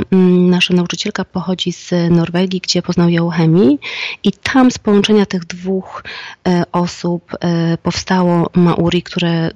nasza 0.49 0.73
nauczycielka, 0.73 1.25
pochodzi 1.25 1.71
z 1.73 1.91
Norwegii, 2.09 2.61
gdzie 2.61 2.81
poznał 2.81 3.09
ją 3.09 3.29
chemii 3.29 3.79
i 4.23 4.31
tam 4.31 4.71
z 4.71 4.79
połączenia 4.79 5.25
tych 5.25 5.45
dwóch 5.45 6.03
e, 6.47 6.63
osób 6.71 7.31
e, 7.39 7.77
powstało 7.77 8.49
Mauri, 8.55 9.03
które 9.03 9.51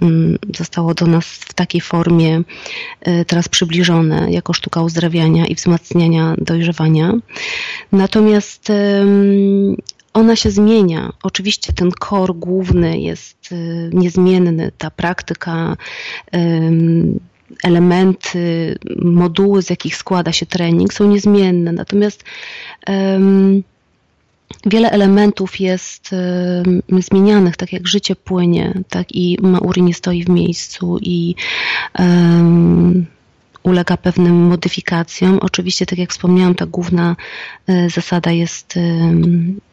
zostało 0.57 0.93
do 0.93 1.07
nas 1.07 1.25
w 1.25 1.53
takiej 1.53 1.81
formie 1.81 2.41
e, 3.01 3.25
teraz 3.25 3.49
przybliżone 3.49 4.31
jako 4.31 4.53
sztuka 4.53 4.81
uzdrawiania 4.81 5.45
i 5.45 5.55
wzmacniania 5.55 6.35
dojrzewania. 6.37 7.13
Natomiast 7.91 8.24
ona 10.13 10.35
się 10.35 10.51
zmienia. 10.51 11.13
Oczywiście 11.23 11.73
ten 11.73 11.91
kor 11.91 12.35
główny 12.35 12.99
jest 12.99 13.51
y, 13.51 13.89
niezmienny, 13.93 14.71
ta 14.77 14.91
praktyka, 14.91 15.77
elementy, 17.63 18.75
moduły, 19.01 19.61
z 19.61 19.69
jakich 19.69 19.95
składa 19.95 20.31
się 20.31 20.45
trening, 20.45 20.93
są 20.93 21.07
niezmienne. 21.07 21.71
Natomiast 21.71 22.23
wiele 24.65 24.91
elementów 24.91 25.59
jest 25.59 26.09
zmienianych, 26.99 27.57
tak 27.57 27.73
jak 27.73 27.87
życie 27.87 28.15
płynie, 28.15 28.73
tak 28.89 29.15
i 29.15 29.37
Mauri 29.41 29.81
nie 29.81 29.93
stoi 29.93 30.23
w 30.23 30.29
miejscu 30.29 30.97
i 31.01 31.35
ulega 33.65 33.97
pewnym 33.97 34.35
modyfikacjom. 34.35 35.39
Oczywiście, 35.39 35.85
tak 35.85 35.99
jak 35.99 36.11
wspomniałam, 36.11 36.55
ta 36.55 36.65
główna 36.65 37.15
e, 37.67 37.89
zasada 37.89 38.31
jest, 38.31 38.77
e, 38.77 38.81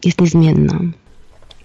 jest 0.04 0.20
niezmienna. 0.20 0.80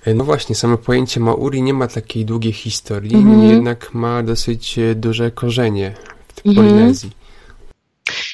E, 0.05 0.13
no 0.13 0.23
właśnie, 0.23 0.55
samo 0.55 0.77
pojęcie 0.77 1.19
Mauri 1.19 1.61
nie 1.61 1.73
ma 1.73 1.87
takiej 1.87 2.25
długiej 2.25 2.53
historii, 2.53 3.15
mm 3.15 3.41
-hmm. 3.41 3.49
jednak 3.51 3.93
ma 3.93 4.23
dosyć 4.23 4.79
duże 4.95 5.31
korzenie 5.31 5.93
w 6.27 6.43
-hmm. 6.43 6.55
Polinezji. 6.55 7.16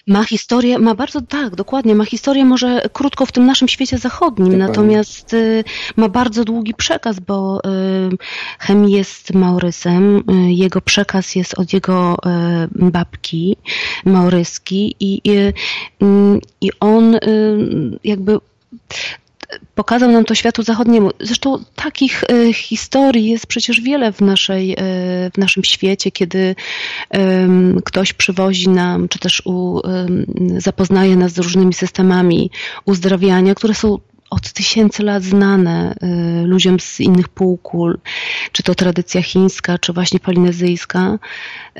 Ma 0.07 0.23
historię, 0.23 0.79
ma 0.79 0.95
bardzo, 0.95 1.21
tak, 1.21 1.55
dokładnie, 1.55 1.95
ma 1.95 2.05
historię 2.05 2.45
może 2.45 2.81
krótko 2.93 3.25
w 3.25 3.31
tym 3.31 3.45
naszym 3.45 3.67
świecie 3.67 3.97
zachodnim, 3.97 4.47
dokładnie. 4.47 4.67
natomiast 4.67 5.33
y, 5.33 5.63
ma 5.95 6.09
bardzo 6.09 6.43
długi 6.45 6.73
przekaz, 6.73 7.19
bo 7.19 7.59
y, 7.65 8.17
Hem 8.59 8.89
jest 8.89 9.33
Maurysem, 9.33 10.17
y, 10.17 10.53
jego 10.53 10.81
przekaz 10.81 11.35
jest 11.35 11.59
od 11.59 11.73
jego 11.73 12.15
y, 12.15 12.91
babki 12.91 13.57
mauryski 14.05 14.95
i, 14.99 15.21
i, 15.23 15.37
y, 15.37 15.53
i 16.61 16.69
on 16.79 17.15
y, 17.15 17.19
jakby 18.03 18.37
pokazał 19.75 20.11
nam 20.11 20.25
to 20.25 20.35
światu 20.35 20.63
zachodniemu. 20.63 21.11
Zresztą 21.19 21.63
takich 21.75 22.23
e, 22.23 22.53
historii 22.53 23.29
jest 23.29 23.47
przecież 23.47 23.81
wiele 23.81 24.11
w, 24.11 24.21
naszej, 24.21 24.71
e, 24.71 24.75
w 25.33 25.37
naszym 25.37 25.63
świecie, 25.63 26.11
kiedy 26.11 26.55
ktoś 27.85 28.13
przywozi 28.13 28.69
nam, 28.69 29.07
czy 29.09 29.19
też 29.19 29.41
u, 29.45 29.81
zapoznaje 30.57 31.15
nas 31.15 31.31
z 31.31 31.37
różnymi 31.37 31.73
systemami 31.73 32.51
uzdrawiania, 32.85 33.55
które 33.55 33.73
są 33.73 33.97
od 34.33 34.53
tysięcy 34.53 35.03
lat 35.03 35.23
znane 35.23 35.95
y, 36.43 36.47
ludziom 36.47 36.79
z 36.79 36.99
innych 36.99 37.29
półkul, 37.29 37.97
czy 38.51 38.63
to 38.63 38.75
tradycja 38.75 39.21
chińska, 39.21 39.77
czy 39.77 39.93
właśnie 39.93 40.19
polinezyjska. 40.19 41.19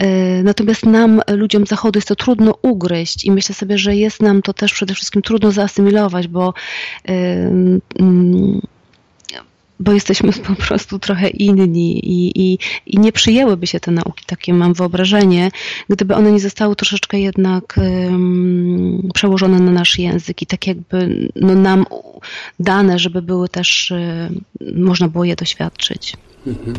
Y, 0.02 0.42
natomiast 0.44 0.86
nam, 0.86 1.22
ludziom 1.28 1.66
zachodu, 1.66 1.98
jest 1.98 2.08
to 2.08 2.16
trudno 2.16 2.56
ugryźć 2.62 3.26
i 3.26 3.32
myślę 3.32 3.56
sobie, 3.56 3.78
że 3.78 3.96
jest 3.96 4.22
nam 4.22 4.42
to 4.42 4.54
też 4.54 4.74
przede 4.74 4.94
wszystkim 4.94 5.22
trudno 5.22 5.52
zaasymilować, 5.52 6.28
bo 6.28 6.54
y, 7.10 7.14
mm, 8.00 8.62
bo 9.80 9.92
jesteśmy 9.92 10.32
po 10.48 10.56
prostu 10.56 11.00
trochę 11.00 11.30
inni 11.30 12.00
i, 12.06 12.32
i, 12.42 12.60
i 12.86 13.00
nie 13.00 13.12
przyjęłyby 13.12 13.68
się 13.68 13.80
te 13.80 13.92
nauki, 13.92 14.26
takie 14.26 14.54
mam 14.54 14.74
wyobrażenie, 14.74 15.52
gdyby 15.90 16.16
one 16.16 16.32
nie 16.32 16.40
zostały 16.40 16.76
troszeczkę 16.76 17.20
jednak 17.20 17.76
um, 17.78 19.10
przełożone 19.14 19.60
na 19.60 19.72
nasz 19.72 20.00
język 20.00 20.42
i 20.42 20.46
tak 20.46 20.68
jakby 20.68 21.30
no, 21.36 21.56
nam 21.56 21.86
dane, 22.60 23.00
żeby 23.00 23.22
były 23.22 23.50
też, 23.50 23.92
um, 23.92 24.42
można 24.76 25.08
było 25.08 25.24
je 25.24 25.36
doświadczyć. 25.36 26.18
Mhm. 26.48 26.76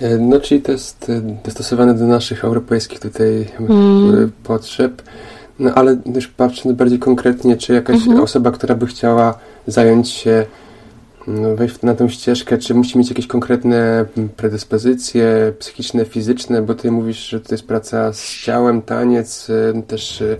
E, 0.00 0.18
no, 0.18 0.40
czyli 0.40 0.62
to 0.62 0.72
jest 0.72 1.10
e, 1.10 1.20
dostosowane 1.44 1.94
do 1.94 2.06
naszych 2.06 2.44
europejskich 2.44 3.00
tutaj 3.00 3.46
mm. 3.60 4.32
potrzeb. 4.42 5.02
No, 5.58 5.74
ale 5.74 5.96
też 5.96 6.28
patrząc 6.28 6.76
bardziej 6.76 6.98
konkretnie, 6.98 7.56
czy 7.56 7.72
jakaś 7.72 7.96
mhm. 7.96 8.20
osoba, 8.20 8.50
która 8.50 8.74
by 8.74 8.86
chciała 8.86 9.38
zająć 9.66 10.08
się 10.08 10.46
wejść 11.56 11.82
na 11.82 11.94
tę 11.94 12.08
ścieżkę, 12.08 12.58
czy 12.58 12.74
musi 12.74 12.98
mieć 12.98 13.08
jakieś 13.08 13.26
konkretne 13.26 14.04
predyspozycje 14.36 15.52
psychiczne, 15.58 16.04
fizyczne, 16.04 16.62
bo 16.62 16.74
ty 16.74 16.90
mówisz, 16.90 17.28
że 17.28 17.40
to 17.40 17.54
jest 17.54 17.66
praca 17.66 18.12
z 18.12 18.40
ciałem, 18.40 18.82
taniec, 18.82 19.50
y, 19.50 19.82
też 19.86 20.20
y, 20.20 20.36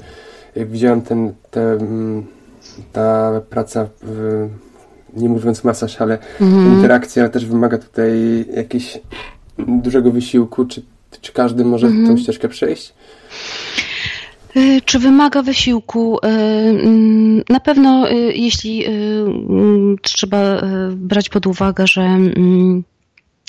jak 0.57 0.71
widziałem 0.71 1.03
ten, 1.03 1.33
te, 1.51 1.79
ta 2.93 3.41
praca, 3.51 3.89
w, 4.03 4.49
nie 5.17 5.29
mówiąc 5.29 5.65
masaż, 5.65 6.01
ale 6.01 6.19
mhm. 6.41 6.75
interakcja 6.77 7.29
też 7.29 7.47
wymaga 7.47 7.79
tutaj 7.79 8.45
jakiegoś 8.55 9.01
dużego 9.59 10.11
wysiłku, 10.11 10.65
czy, 10.65 10.83
czy 11.21 11.33
każdy 11.33 11.65
może 11.65 11.87
mhm. 11.87 12.07
tą 12.07 12.17
ścieżkę 12.17 12.49
przejść? 12.49 12.95
Y, 14.57 14.81
czy 14.85 14.99
wymaga 14.99 15.43
wysiłku? 15.43 16.19
Y, 16.19 16.29
mm, 16.29 17.43
na 17.49 17.61
pewno, 17.61 18.11
y, 18.11 18.15
jeśli 18.35 18.85
mm, 18.87 19.97
trzeba 20.03 20.63
brać 20.93 21.29
pod 21.29 21.47
uwagę, 21.47 21.87
że 21.87 22.03
mm, 22.03 22.83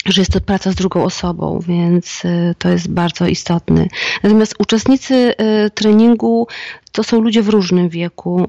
że 0.04 0.22
jest 0.22 0.32
to 0.32 0.40
praca 0.40 0.72
z 0.72 0.74
drugą 0.74 1.04
osobą, 1.04 1.60
więc 1.66 2.22
to 2.58 2.68
jest 2.68 2.90
bardzo 2.90 3.26
istotne. 3.26 3.86
Natomiast 4.22 4.54
uczestnicy 4.58 5.34
treningu 5.74 6.46
to 6.92 7.02
są 7.02 7.20
ludzie 7.20 7.42
w 7.42 7.48
różnym 7.48 7.88
wieku, 7.88 8.48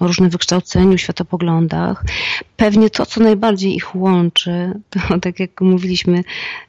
o 0.00 0.06
różnym 0.06 0.30
wykształceniu, 0.30 0.98
światopoglądach. 0.98 2.04
Pewnie 2.56 2.90
to, 2.90 3.06
co 3.06 3.20
najbardziej 3.20 3.74
ich 3.76 3.96
łączy, 3.96 4.80
to 4.90 5.00
tak 5.20 5.40
jak 5.40 5.60
mówiliśmy, 5.60 6.24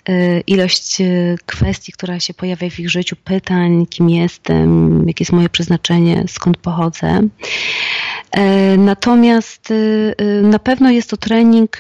e, 0.10 0.40
ilość 0.40 0.98
kwestii, 1.46 1.92
która 1.92 2.20
się 2.20 2.34
pojawia 2.34 2.70
w 2.70 2.80
ich 2.80 2.90
życiu, 2.90 3.16
pytań, 3.24 3.86
kim 3.86 4.10
jestem, 4.10 5.00
jakie 5.08 5.24
jest 5.24 5.32
moje 5.32 5.50
przeznaczenie, 5.50 6.26
skąd 6.28 6.58
pochodzę. 6.58 7.22
E, 8.32 8.78
natomiast 8.78 9.74
na 10.44 10.60
pewno 10.60 10.92
jest 10.92 11.10
to 11.10 11.18
trening, 11.18 11.78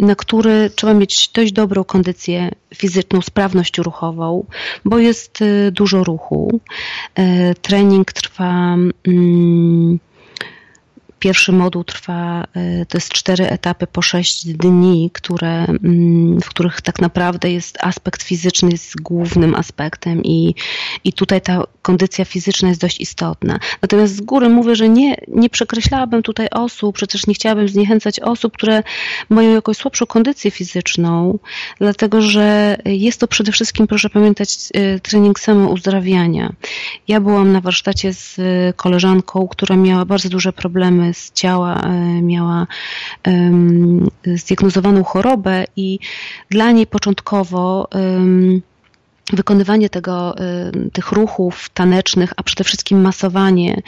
na 0.00 0.14
który 0.14 0.70
trzeba 0.76 0.94
mieć 0.94 1.30
dość 1.34 1.52
dobrą 1.52 1.84
kondycję 1.84 2.50
fizyczną, 2.74 3.22
sprawność 3.22 3.78
ruchową, 3.78 4.46
bo 4.84 4.98
jest 4.98 5.38
dużo 5.72 6.04
ruchu. 6.04 6.60
Trening 7.62 8.12
trwa. 8.12 8.76
Pierwszy 11.18 11.52
moduł 11.52 11.84
trwa, 11.84 12.44
y, 12.82 12.86
to 12.86 12.98
jest 12.98 13.12
cztery 13.12 13.50
etapy 13.50 13.86
po 13.86 14.02
sześć 14.02 14.46
dni, 14.46 15.10
które, 15.12 15.64
mm, 15.64 16.40
w 16.40 16.48
których 16.48 16.80
tak 16.80 17.00
naprawdę 17.00 17.52
jest 17.52 17.78
aspekt 17.80 18.22
fizyczny 18.22 18.70
jest 18.70 19.00
głównym 19.00 19.54
aspektem 19.54 20.22
i, 20.24 20.54
i 21.04 21.12
tutaj 21.12 21.40
ta 21.40 21.62
kondycja 21.82 22.24
fizyczna 22.24 22.68
jest 22.68 22.80
dość 22.80 23.00
istotna. 23.00 23.58
Natomiast 23.82 24.16
z 24.16 24.20
góry 24.20 24.48
mówię, 24.48 24.76
że 24.76 24.88
nie, 24.88 25.16
nie 25.28 25.50
przekreślałabym 25.50 26.22
tutaj 26.22 26.48
osób, 26.50 26.94
przecież 26.96 27.26
nie 27.26 27.34
chciałabym 27.34 27.68
zniechęcać 27.68 28.20
osób, 28.20 28.54
które 28.54 28.82
mają 29.28 29.54
jakąś 29.54 29.76
słabszą 29.76 30.06
kondycję 30.06 30.50
fizyczną, 30.50 31.38
dlatego 31.78 32.22
że 32.22 32.76
jest 32.84 33.20
to 33.20 33.28
przede 33.28 33.52
wszystkim, 33.52 33.86
proszę 33.86 34.10
pamiętać, 34.10 34.58
y, 34.76 35.00
trening 35.00 35.40
samouzdrawiania. 35.40 36.52
Ja 37.08 37.20
byłam 37.20 37.52
na 37.52 37.60
warsztacie 37.60 38.12
z 38.12 38.36
koleżanką, 38.76 39.48
która 39.48 39.76
miała 39.76 40.04
bardzo 40.04 40.28
duże 40.28 40.52
problemy 40.52 41.07
z 41.12 41.32
ciała, 41.32 41.82
y, 42.18 42.22
miała 42.22 42.66
zdiagnozowaną 44.34 45.04
chorobę 45.04 45.64
i 45.76 45.98
dla 46.50 46.70
niej 46.70 46.86
początkowo 46.86 47.88
wykonywanie 49.32 49.90
tego, 49.90 50.34
y, 50.86 50.90
tych 50.90 51.12
ruchów 51.12 51.68
tanecznych, 51.74 52.32
a 52.36 52.42
przede 52.42 52.64
wszystkim 52.64 53.00
masowanie, 53.00 53.82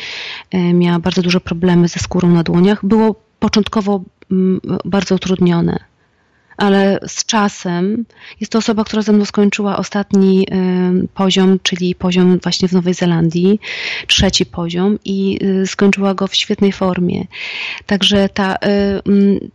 y, 0.55 0.59
miała 0.59 0.99
bardzo 0.99 1.23
duże 1.23 1.41
problemy 1.41 1.89
ze 1.89 2.01
skórą 2.01 2.29
na 2.29 2.43
dłoniach, 2.43 2.87
było 2.87 3.15
początkowo 3.39 4.01
bardzo 4.85 5.15
utrudnione. 5.15 5.90
Ale 6.61 6.99
z 7.07 7.25
czasem 7.25 8.05
jest 8.41 8.53
to 8.53 8.59
osoba, 8.59 8.85
która 8.85 9.03
ze 9.03 9.13
mną 9.13 9.25
skończyła 9.25 9.77
ostatni 9.77 10.47
y, 11.05 11.09
poziom, 11.15 11.59
czyli 11.63 11.95
poziom 11.95 12.39
właśnie 12.43 12.69
w 12.69 12.73
Nowej 12.73 12.95
Zelandii, 12.95 13.61
trzeci 14.07 14.47
poziom 14.47 14.99
i 15.05 15.39
skończyła 15.67 16.15
go 16.15 16.27
w 16.27 16.35
świetnej 16.35 16.73
formie. 16.73 17.25
Także 17.87 18.29
ta 18.29 18.57
mm, 18.57 19.51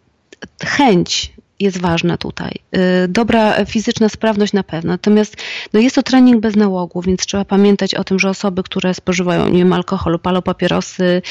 chęć 0.65 1.34
jest 1.59 1.81
ważna 1.81 2.17
tutaj. 2.17 2.51
Y, 2.75 3.07
dobra 3.07 3.65
fizyczna 3.65 4.09
sprawność 4.09 4.53
na 4.53 4.63
pewno. 4.63 4.91
Natomiast 4.91 5.37
no 5.73 5.79
jest 5.79 5.95
to 5.95 6.03
trening 6.03 6.41
bez 6.41 6.55
nałogu, 6.55 7.01
więc 7.01 7.25
trzeba 7.25 7.45
pamiętać 7.45 7.95
o 7.95 8.03
tym, 8.03 8.19
że 8.19 8.29
osoby, 8.29 8.63
które 8.63 8.93
spożywają 8.93 9.49
nie 9.49 9.59
wiem, 9.59 9.73
alkoholu, 9.73 10.19
palą 10.19 10.41
papierosy, 10.41 11.21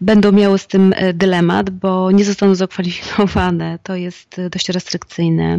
będą 0.00 0.32
miały 0.32 0.58
z 0.58 0.66
tym 0.66 0.94
e, 0.96 1.12
dylemat, 1.12 1.70
bo 1.70 2.10
nie 2.10 2.24
zostaną 2.24 2.54
zakwalifikowane. 2.54 3.78
To 3.82 3.94
jest 3.96 4.38
e, 4.38 4.50
dość 4.50 4.68
restrykcyjne. 4.68 5.58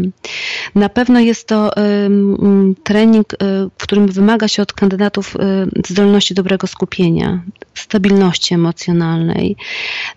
Na 0.76 0.90
pewno 0.90 1.20
jest 1.20 1.48
to 1.48 1.72
trening, 2.84 3.34
e, 3.34 3.38
w 3.78 3.84
którym 3.84 4.08
wymaga 4.08 4.48
się 4.48 4.62
od 4.62 4.74
kandydatów 4.74 5.36
zdolności 5.88 6.34
dobrego 6.34 6.68
skupienia, 6.68 7.42
stabilności 7.74 8.54
emocjonalnej, 8.54 9.56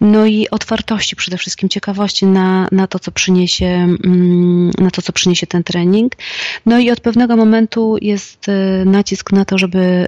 no 0.01 0.27
i 0.27 0.51
otwartości 0.51 1.17
przede 1.17 1.37
wszystkim, 1.39 1.69
ciekawości 1.69 2.27
na, 2.27 2.69
na 2.73 2.87
to, 2.87 2.99
co 2.99 3.13
przyniesie, 3.13 3.62
mm, 3.67 4.71
na 4.79 4.91
to, 4.91 5.03
co 5.03 5.13
przyniesie 5.13 5.47
ten 5.47 5.65
trening. 5.65 6.13
No 6.67 6.79
i 6.79 6.91
od 6.91 7.01
pewnego 7.01 7.37
momentu 7.37 7.97
jest 8.01 8.47
nacisk 8.85 9.33
na 9.33 9.45
to, 9.45 9.59
żeby, 9.59 10.07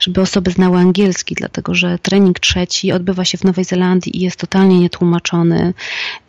żeby 0.00 0.20
osoby 0.20 0.50
znały 0.50 0.78
angielski, 0.78 1.34
dlatego 1.34 1.74
że 1.74 1.98
trening 1.98 2.40
trzeci 2.40 2.92
odbywa 2.92 3.12
odbywa 3.12 3.24
się 3.24 3.38
w 3.38 3.44
Nowej 3.44 3.64
Zelandii 3.64 4.16
i 4.16 4.20
jest 4.20 4.36
totalnie 4.36 4.80
nietłumaczony, 4.80 5.74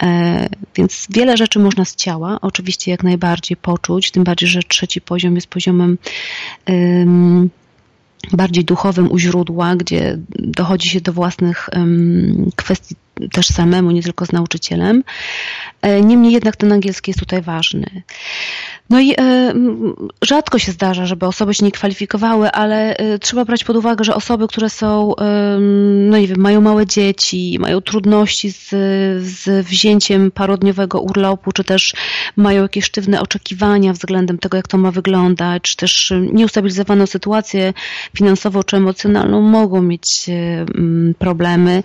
e, 0.04 0.50
więc 0.76 1.08
wiele 1.10 1.38
rzeczy 1.38 1.60
można 1.60 1.86
z 1.86 1.96
ciała 1.96 2.38
oczywiście 2.42 2.92
jak 2.92 3.04
najbardziej 3.04 3.58
poczuć, 3.58 4.12
tym 4.12 4.24
bardziej, 4.24 4.50
że 4.50 4.60
trzeci 4.64 5.02
poziom 5.02 5.36
jest 5.36 5.48
poziomem 5.48 5.98
bardziej 8.32 8.66
duchowym 8.66 9.12
u 9.12 9.20
źródła, 9.20 9.76
gdzie 9.76 10.18
dochodzi 10.40 10.90
się 10.90 11.02
do 11.02 11.14
własnych 11.14 11.70
kwestii 12.56 12.96
też 13.32 13.48
samemu, 13.48 13.92
nie 13.92 14.04
tylko 14.04 14.26
z 14.26 14.32
nauczycielem. 14.32 15.04
E, 15.82 16.02
niemniej 16.02 16.34
jednak 16.34 16.56
ten 16.56 16.72
angielski 16.72 17.12
jest 17.12 17.20
tutaj 17.20 17.42
ważny. 17.42 17.86
No 18.90 19.00
i 19.00 19.14
e, 19.18 19.54
rzadko 20.22 20.60
się 20.60 20.72
zdarza, 20.72 21.06
żeby 21.06 21.26
osoby 21.26 21.54
się 21.54 21.66
nie 21.66 21.72
kwalifikowały, 21.72 22.52
ale 22.52 22.98
e, 22.98 23.20
trzeba 23.20 23.46
brać 23.46 23.64
pod 23.64 23.76
uwagę, 23.76 24.04
że 24.04 24.16
osoby, 24.16 24.48
które 24.48 24.70
są, 24.70 25.14
no 26.10 26.18
nie 26.18 26.28
wiem, 26.28 26.40
mają 26.40 26.62
małe 26.62 26.86
dzieci, 26.86 27.58
mają 27.60 27.82
trudności 27.82 28.52
z, 28.52 28.70
z 29.24 29.66
wzięciem 29.66 30.32
parodniowego 30.32 31.02
urlopu, 31.02 31.52
czy 31.52 31.64
też 31.64 31.94
mają 32.36 32.62
jakieś 32.62 32.86
sztywne 32.86 33.22
oczekiwania 33.22 33.94
względem 33.94 34.38
tego, 34.38 34.58
jak 34.58 34.68
to 34.68 34.78
ma 34.78 34.92
wyglądać, 34.92 35.62
czy 35.64 35.78
też 35.78 36.14
nieustabilizowaną 36.32 37.06
sytuację 37.06 37.74
finansową 38.16 38.64
czy 38.64 38.78
emocjonalną, 38.78 39.42
mogą 39.42 39.82
mieć 39.82 40.26
problemy. 41.20 41.84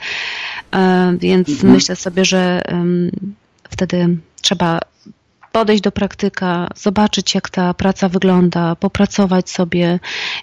Więc 1.19 1.49
mhm. 1.49 1.73
myślę 1.73 1.97
sobie, 1.97 2.25
że 2.25 2.63
wtedy 3.71 4.17
trzeba 4.43 4.81
podejść 5.53 5.83
do 5.83 5.93
praktyka, 5.93 6.69
zobaczyć 6.77 7.35
jak 7.35 7.51
ta 7.51 7.75
praca 7.75 8.09
wygląda, 8.09 8.77
popracować 8.77 9.51
sobie 9.51 10.01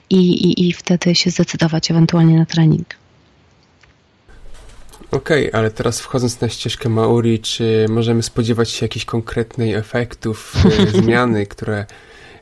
i, 0.09 0.17
i, 0.17 0.67
i 0.67 0.73
wtedy 0.73 1.15
się 1.15 1.29
zdecydować 1.29 1.91
ewentualnie 1.91 2.37
na 2.37 2.45
trening. 2.45 2.87
Okej, 5.11 5.49
okay, 5.49 5.59
ale 5.59 5.71
teraz 5.71 5.99
wchodząc 5.99 6.41
na 6.41 6.49
ścieżkę 6.49 6.89
Mauri, 6.89 7.39
czy 7.39 7.85
możemy 7.89 8.23
spodziewać 8.23 8.69
się 8.69 8.85
jakichś 8.85 9.05
konkretnych 9.05 9.75
efektów, 9.75 10.53
e, 10.65 10.87
zmiany, 11.01 11.45
które 11.45 11.85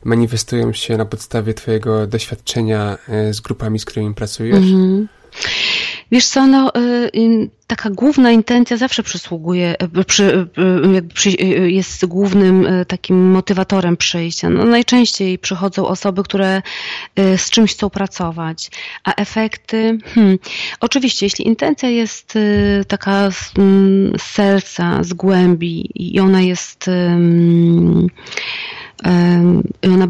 manifestują 0.04 0.74
się 0.74 0.98
na 0.98 1.06
podstawie 1.06 1.54
Twojego 1.54 2.08
doświadczenia 2.08 2.98
e, 3.10 3.34
z 3.34 3.42
grupami, 3.42 3.80
z 3.80 3.86
którymi 3.86 4.14
pracujesz? 4.14 4.58
Mm 4.58 5.08
-hmm. 5.08 5.08
Wiesz 6.14 6.26
co, 6.26 6.48
no, 6.48 6.72
y, 7.16 7.50
taka 7.68 7.90
główna 7.90 8.32
intencja 8.32 8.78
zawsze 8.78 9.04
przysługuje, 9.04 9.76
y, 10.00 10.04
przy, 11.14 11.30
y, 11.30 11.72
jest 11.72 12.06
głównym 12.06 12.68
takim 12.88 13.32
motywatorem 13.32 13.98
przyjścia. 13.98 14.50
No, 14.50 14.66
najczęściej 14.66 15.40
przychodzą 15.40 15.88
osoby, 15.88 16.24
które 16.24 16.62
z 17.38 17.50
czymś 17.50 17.74
chcą 17.74 17.90
pracować, 17.90 18.72
a 19.04 19.16
efekty, 19.16 19.98
hmm, 20.06 20.38
oczywiście, 20.80 21.26
jeśli 21.26 21.48
intencja 21.48 21.90
jest 21.90 22.34
taka 22.88 23.32
z, 23.32 23.52
z 24.18 24.22
serca, 24.22 25.04
z 25.04 25.14
głębi 25.14 25.90
i 25.96 26.20
ona 26.20 26.42
jest 26.42 26.90
ona 26.90 28.08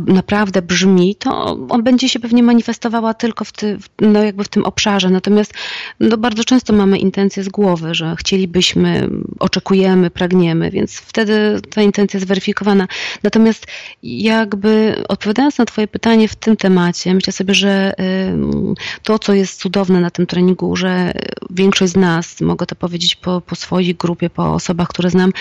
naprawdę 0.07 0.61
brzmi, 0.61 1.15
to 1.15 1.57
on 1.69 1.83
będzie 1.83 2.09
się 2.09 2.19
pewnie 2.19 2.43
manifestowała 2.43 3.13
tylko 3.13 3.45
w, 3.45 3.51
ty, 3.51 3.77
no 4.01 4.23
jakby 4.23 4.43
w 4.43 4.47
tym 4.47 4.65
obszarze. 4.65 5.09
Natomiast 5.09 5.53
no 5.99 6.17
bardzo 6.17 6.43
często 6.43 6.73
mamy 6.73 6.97
intencje 6.97 7.43
z 7.43 7.49
głowy, 7.49 7.95
że 7.95 8.15
chcielibyśmy, 8.19 9.09
oczekujemy, 9.39 10.09
pragniemy, 10.09 10.71
więc 10.71 10.93
wtedy 10.93 11.61
ta 11.69 11.81
intencja 11.81 12.17
jest 12.17 12.27
zweryfikowana. 12.27 12.87
Natomiast 13.23 13.67
jakby 14.03 15.03
odpowiadając 15.07 15.57
na 15.57 15.65
Twoje 15.65 15.87
pytanie 15.87 16.27
w 16.27 16.35
tym 16.35 16.57
temacie, 16.57 17.13
myślę 17.13 17.33
sobie, 17.33 17.53
że 17.53 17.93
to, 19.03 19.19
co 19.19 19.33
jest 19.33 19.59
cudowne 19.59 20.01
na 20.01 20.09
tym 20.09 20.25
treningu, 20.25 20.75
że 20.75 21.13
większość 21.49 21.93
z 21.93 21.95
nas, 21.95 22.41
mogę 22.41 22.65
to 22.65 22.75
powiedzieć 22.75 23.15
po, 23.15 23.41
po 23.41 23.55
swojej 23.55 23.95
grupie, 23.95 24.29
po 24.29 24.53
osobach, 24.53 24.87
które 24.87 25.09
znam, 25.09 25.31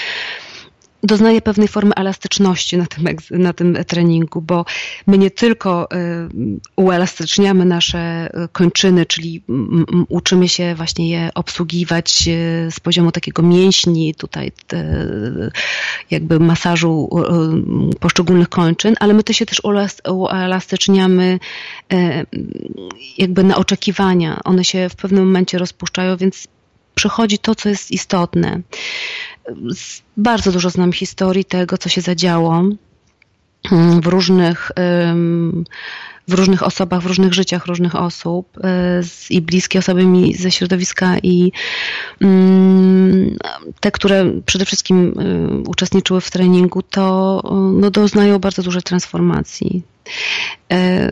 doznaje 1.03 1.43
pewnej 1.43 1.69
formy 1.69 1.95
elastyczności 1.95 2.77
na 2.77 2.87
tym, 2.87 3.09
na 3.31 3.53
tym 3.53 3.79
treningu, 3.87 4.41
bo 4.41 4.65
my 5.07 5.19
nie 5.19 5.31
tylko 5.31 5.89
y, 5.93 5.99
uelastyczniamy 6.77 7.65
nasze 7.65 8.31
y, 8.45 8.49
kończyny, 8.49 9.07
czyli 9.07 9.43
uczymy 10.09 10.49
się 10.49 10.75
właśnie 10.75 11.11
je 11.11 11.31
obsługiwać 11.35 12.29
y, 12.29 12.71
z 12.71 12.81
poziomu 12.81 13.13
takiego 13.13 13.43
mięśni, 13.43 14.15
tutaj 14.15 14.53
jakby 16.11 16.41
masażu 16.41 17.09
poszczególnych 18.01 18.49
kończyn, 18.49 18.95
ale 19.01 19.15
my 19.15 19.23
to 19.23 19.33
się 19.33 19.47
też 19.47 19.61
uelastyczniamy 20.05 21.39
jakby 23.19 23.45
na 23.45 23.57
oczekiwania. 23.57 24.41
One 24.45 24.65
się 24.65 24.89
w 24.89 24.97
pewnym 24.97 25.25
momencie 25.25 25.59
rozpuszczają, 25.59 26.17
więc 26.17 26.49
przychodzi 26.95 27.39
to, 27.39 27.55
co 27.55 27.69
jest 27.69 27.91
istotne. 27.91 28.61
Bardzo 30.17 30.53
dużo 30.53 30.71
znam 30.71 30.93
historii 30.93 31.45
tego, 31.45 31.79
co 31.79 31.89
się 31.89 32.01
zadziało 32.01 32.65
mm, 33.73 34.01
w 34.01 34.07
różnych, 34.07 34.73
w 36.29 36.35
różnych 36.35 36.63
osobach, 36.63 37.03
w 37.03 37.07
różnych 37.07 37.35
życiach 37.35 37.67
różnych 37.67 37.95
osób 37.95 38.59
y, 38.59 38.61
i 39.31 39.41
bliskie 39.41 39.79
osoby 39.79 40.07
mi 40.07 40.35
ze 40.35 40.51
środowiska 40.51 41.19
i 41.19 41.53
mm, 42.21 43.37
te, 43.81 43.91
które 43.91 44.33
przede 44.47 44.65
wszystkim 44.65 45.21
y, 45.65 45.69
uczestniczyły 45.69 46.21
w 46.21 46.31
treningu, 46.31 46.83
to 46.83 47.43
no, 47.81 47.91
doznają 47.91 48.39
bardzo 48.39 48.63
dużej 48.63 48.83
transformacji. 48.83 49.83
E, 50.73 51.11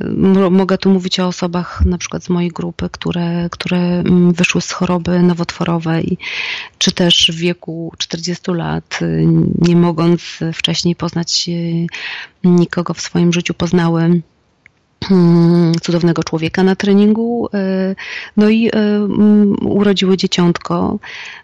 mogę 0.51 0.79
tu 0.79 0.91
mówić 0.91 1.21
o 1.21 1.27
osobach 1.27 1.83
na 1.87 1.99
przykład 1.99 2.25
z 2.25 2.29
mojej 2.29 2.51
grupy, 2.51 2.89
które, 2.93 3.49
które 3.51 3.79
mm, 3.79 4.33
wyszły 4.33 4.61
z 4.61 4.73
choroby 4.73 5.23
nowotworowej, 5.23 6.19
czy 6.79 6.93
też 6.93 7.31
w 7.35 7.37
wieku 7.37 7.93
40 7.99 8.53
lat, 8.53 8.99
y, 9.03 9.27
nie 9.59 9.77
mogąc 9.77 10.23
wcześniej 10.55 10.97
poznać 10.97 11.51
nikogo 12.45 12.95
w 12.95 13.01
swoim 13.01 13.33
życiu, 13.33 13.55
poznały 13.55 14.23
cudownego 15.83 16.25
człowieka 16.25 16.63
na 16.63 16.77
treningu. 16.77 17.49
E, 17.55 17.95
no 18.37 18.49
i 18.49 18.69
e, 18.69 18.71
mm, 18.73 19.57
urodziły 19.67 20.17
dzieciątko. 20.17 20.99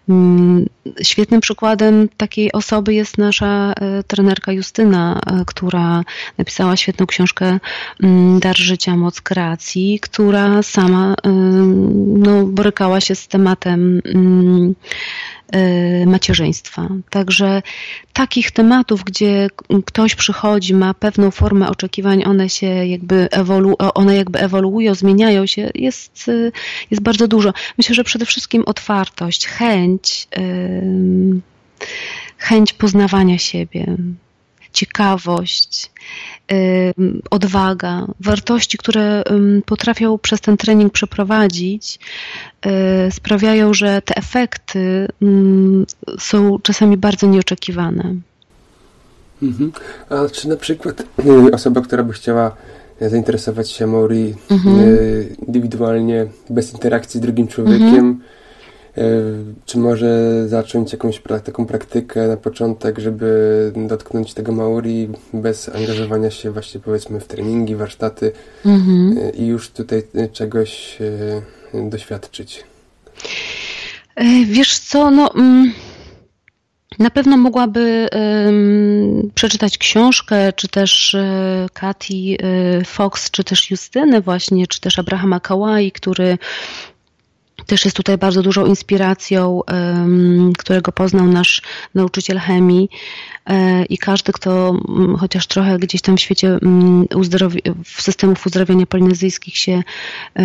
Mm, 0.09 0.65
świetnym 1.01 1.41
przykładem 1.41 2.09
takiej 2.17 2.51
osoby 2.51 2.93
jest 2.93 3.17
nasza 3.17 3.73
e, 3.73 4.03
trenerka 4.03 4.51
Justyna, 4.51 5.21
która 5.47 6.03
napisała 6.37 6.77
świetną 6.77 7.05
książkę 7.05 7.59
mm, 8.03 8.39
Dar 8.39 8.57
życia, 8.57 8.95
moc 8.95 9.21
kreacji, 9.21 9.99
która 9.99 10.63
sama 10.63 11.15
no, 12.17 12.45
borykała 12.45 13.01
się 13.01 13.15
z 13.15 13.27
tematem 13.27 14.01
macierzyństwa. 16.05 16.87
Także 17.09 17.61
takich 18.13 18.51
tematów, 18.51 19.03
gdzie 19.03 19.47
ktoś 19.85 20.15
przychodzi, 20.15 20.73
ma 20.73 20.93
pewną 20.93 21.31
formę 21.31 21.69
oczekiwań, 21.69 22.23
one 22.25 22.49
się 22.49 22.67
jakby, 22.67 23.27
ewolu 23.31 23.75
one 23.79 24.15
jakby 24.15 24.39
ewoluują, 24.39 24.95
zmieniają 24.95 25.45
się, 25.45 25.69
jest, 25.75 26.27
y, 26.27 26.51
jest 26.91 27.03
bardzo 27.03 27.27
dużo. 27.27 27.53
Myślę, 27.77 27.95
że 27.95 28.03
przede 28.03 28.25
wszystkim 28.25 28.63
otwartość, 28.65 29.47
chęć, 29.47 30.27
chęć 32.37 32.73
poznawania 32.73 33.37
siebie, 33.37 33.97
ciekawość, 34.77 35.91
odwaga, 37.29 38.07
wartości, 38.19 38.77
które 38.77 39.23
potrafią 39.65 40.17
przez 40.17 40.41
ten 40.41 40.57
trening 40.57 40.93
przeprowadzić, 40.93 41.99
y, 42.65 42.69
sprawiają, 43.11 43.73
że 43.73 44.01
te 44.01 44.15
efekty 44.15 45.07
są 46.19 46.59
czasami 46.63 46.97
bardzo 46.97 47.27
nieoczekiwane. 47.27 48.15
Mhm. 49.43 49.71
A 50.09 50.29
czy 50.29 50.49
na 50.49 50.55
przykład 50.55 51.01
y, 51.01 51.51
osoba, 51.53 51.81
która 51.81 52.03
by 52.03 52.13
chciała 52.13 52.55
zainteresować 53.01 53.71
się 53.71 53.87
Mori 53.87 54.35
mhm. 54.51 54.79
Y, 54.79 55.35
indywidualnie, 55.47 56.27
bez 56.49 56.73
interakcji 56.73 57.17
z 57.17 57.21
drugim 57.21 57.47
człowiekiem, 57.47 57.95
mhm 57.95 58.19
czy 59.65 59.77
może 59.77 60.43
zacząć 60.47 60.93
jakąś 60.93 61.21
taką 61.43 61.65
praktykę 61.65 62.27
na 62.27 62.37
początek, 62.37 62.99
żeby 62.99 63.71
dotknąć 63.75 64.33
tego 64.33 64.51
Maori 64.51 65.09
bez 65.33 65.69
angażowania 65.69 66.31
się 66.31 66.51
właśnie 66.51 66.79
powiedzmy 66.79 67.19
w 67.19 67.27
treningi, 67.27 67.75
warsztaty 67.75 68.31
mhm. 68.65 69.17
E, 69.17 69.29
i 69.29 69.47
już 69.47 69.69
tutaj 69.69 70.03
e, 70.15 70.29
czegoś 70.29 70.97
doświadczyć? 71.73 72.63
Wiesz 74.45 74.79
co, 74.79 75.11
no... 75.11 75.33
Mm, 75.35 75.73
na 76.99 77.09
pewno 77.09 77.37
mogłaby 77.37 78.07
um, 78.11 79.31
przeczytać 79.35 79.77
książkę, 79.77 80.53
czy 80.53 80.67
też 80.67 81.13
y, 81.13 81.25
Kati 81.73 82.37
y, 82.81 82.85
Fox, 82.85 83.31
czy 83.31 83.43
też 83.43 83.71
Justyny 83.71 84.21
właśnie, 84.21 84.67
czy 84.67 84.81
też 84.81 84.99
Abrahama 84.99 85.39
Kawai, 85.39 85.91
który 85.91 86.37
też 87.67 87.85
jest 87.85 87.97
tutaj 87.97 88.17
bardzo 88.17 88.41
dużą 88.41 88.65
inspiracją, 88.65 89.61
którego 90.57 90.91
poznał 90.91 91.27
nasz 91.27 91.61
nauczyciel 91.95 92.39
chemii 92.39 92.89
e, 93.45 93.85
i 93.85 93.97
każdy, 93.97 94.31
kto 94.31 94.69
mm, 94.89 95.15
chociaż 95.17 95.47
trochę 95.47 95.79
gdzieś 95.79 96.01
tam 96.01 96.17
w 96.17 96.21
świecie 96.21 96.47
mm, 96.47 97.07
w 97.83 98.01
systemów 98.01 98.45
uzdrowienia 98.45 98.85
polinezyjskich 98.85 99.57
się 99.57 99.83
e, 100.35 100.43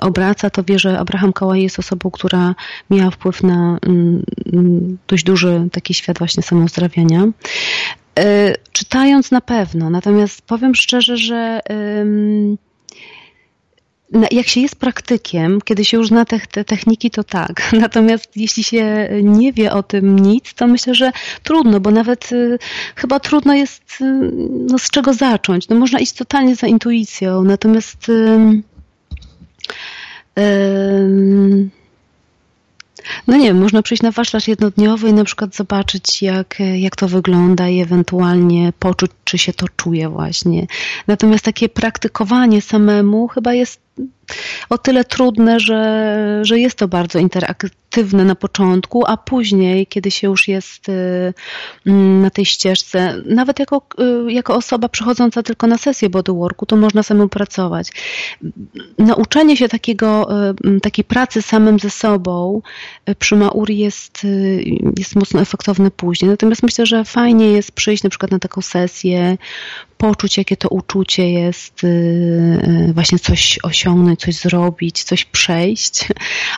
obraca, 0.00 0.50
to 0.50 0.64
wie, 0.64 0.78
że 0.78 0.98
Abraham 0.98 1.32
Kałaj 1.32 1.62
jest 1.62 1.78
osobą, 1.78 2.10
która 2.10 2.54
miała 2.90 3.10
wpływ 3.10 3.42
na 3.42 3.78
mm, 3.82 4.24
dość 5.08 5.24
duży 5.24 5.68
taki 5.72 5.94
świat 5.94 6.18
właśnie 6.18 6.42
samouzdrawiania. 6.42 7.26
E, 8.18 8.54
czytając 8.72 9.30
na 9.30 9.40
pewno, 9.40 9.90
natomiast 9.90 10.42
powiem 10.42 10.74
szczerze, 10.74 11.16
że 11.16 11.60
jak 14.30 14.48
się 14.48 14.60
jest 14.60 14.76
praktykiem, 14.76 15.60
kiedy 15.64 15.84
się 15.84 15.96
już 15.96 16.08
zna 16.08 16.24
te, 16.24 16.40
te, 16.40 16.64
techniki, 16.64 17.10
to 17.10 17.24
tak. 17.24 17.62
Natomiast 17.80 18.36
jeśli 18.36 18.64
się 18.64 19.08
nie 19.22 19.52
wie 19.52 19.72
o 19.72 19.82
tym 19.82 20.18
nic, 20.18 20.54
to 20.54 20.66
myślę, 20.66 20.94
że 20.94 21.12
trudno, 21.42 21.80
bo 21.80 21.90
nawet 21.90 22.32
y, 22.32 22.58
chyba 22.96 23.20
trudno 23.20 23.54
jest 23.54 24.00
y, 24.00 24.30
no, 24.70 24.78
z 24.78 24.90
czego 24.90 25.14
zacząć. 25.14 25.68
No, 25.68 25.76
można 25.76 25.98
iść 25.98 26.12
totalnie 26.12 26.56
za 26.56 26.66
intuicją, 26.66 27.44
natomiast 27.44 28.08
y, 28.08 28.62
no 33.26 33.36
nie 33.36 33.46
wiem, 33.46 33.58
można 33.58 33.82
przyjść 33.82 34.02
na 34.02 34.10
warsztat 34.10 34.48
jednodniowy 34.48 35.08
i 35.08 35.12
na 35.12 35.24
przykład 35.24 35.54
zobaczyć, 35.54 36.22
jak, 36.22 36.58
jak 36.74 36.96
to 36.96 37.08
wygląda 37.08 37.68
i 37.68 37.80
ewentualnie 37.80 38.72
poczuć, 38.78 39.10
czy 39.24 39.38
się 39.38 39.52
to 39.52 39.66
czuje 39.76 40.08
właśnie. 40.08 40.66
Natomiast 41.06 41.44
takie 41.44 41.68
praktykowanie 41.68 42.62
samemu 42.62 43.28
chyba 43.28 43.54
jest 43.54 43.83
o 44.68 44.78
tyle 44.78 45.04
trudne, 45.04 45.60
że, 45.60 46.40
że 46.42 46.58
jest 46.58 46.78
to 46.78 46.88
bardzo 46.88 47.18
interaktywne 47.18 48.24
na 48.24 48.34
początku, 48.34 49.06
a 49.06 49.16
później, 49.16 49.86
kiedy 49.86 50.10
się 50.10 50.26
już 50.26 50.48
jest 50.48 50.88
y, 50.88 51.34
mm, 51.86 52.22
na 52.22 52.30
tej 52.30 52.44
ścieżce, 52.44 53.22
nawet 53.26 53.58
jako, 53.58 53.82
y, 54.28 54.32
jako 54.32 54.54
osoba 54.54 54.88
przychodząca 54.88 55.42
tylko 55.42 55.66
na 55.66 55.78
sesję 55.78 56.10
bodyworku, 56.10 56.66
to 56.66 56.76
można 56.76 57.02
samemu 57.02 57.28
pracować. 57.28 57.88
Nauczenie 58.98 59.56
się 59.56 59.68
takiego, 59.68 60.28
y, 60.76 60.80
takiej 60.80 61.04
pracy 61.04 61.42
samym 61.42 61.78
ze 61.78 61.90
sobą 61.90 62.62
przy 63.18 63.36
Mauri 63.36 63.78
jest, 63.78 64.26
jest 64.98 65.16
mocno 65.16 65.40
efektowne 65.40 65.90
później. 65.90 66.30
Natomiast 66.30 66.62
myślę, 66.62 66.86
że 66.86 67.04
fajnie 67.04 67.52
jest 67.52 67.72
przyjść 67.72 68.02
na 68.02 68.10
przykład 68.10 68.30
na 68.30 68.38
taką 68.38 68.62
sesję, 68.62 69.38
poczuć, 69.98 70.38
jakie 70.38 70.56
to 70.56 70.68
uczucie 70.68 71.30
jest, 71.30 71.82
właśnie 72.94 73.18
coś 73.18 73.58
osiągnąć, 73.62 73.83
coś 74.18 74.34
zrobić, 74.34 75.04
coś 75.04 75.24
przejść, 75.24 76.08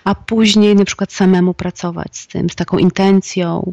a 0.04 0.14
później 0.14 0.74
na 0.74 0.84
przykład 0.84 1.12
samemu 1.12 1.54
pracować 1.54 2.16
z 2.16 2.26
tym, 2.26 2.50
z 2.50 2.54
taką 2.54 2.78
intencją. 2.78 3.72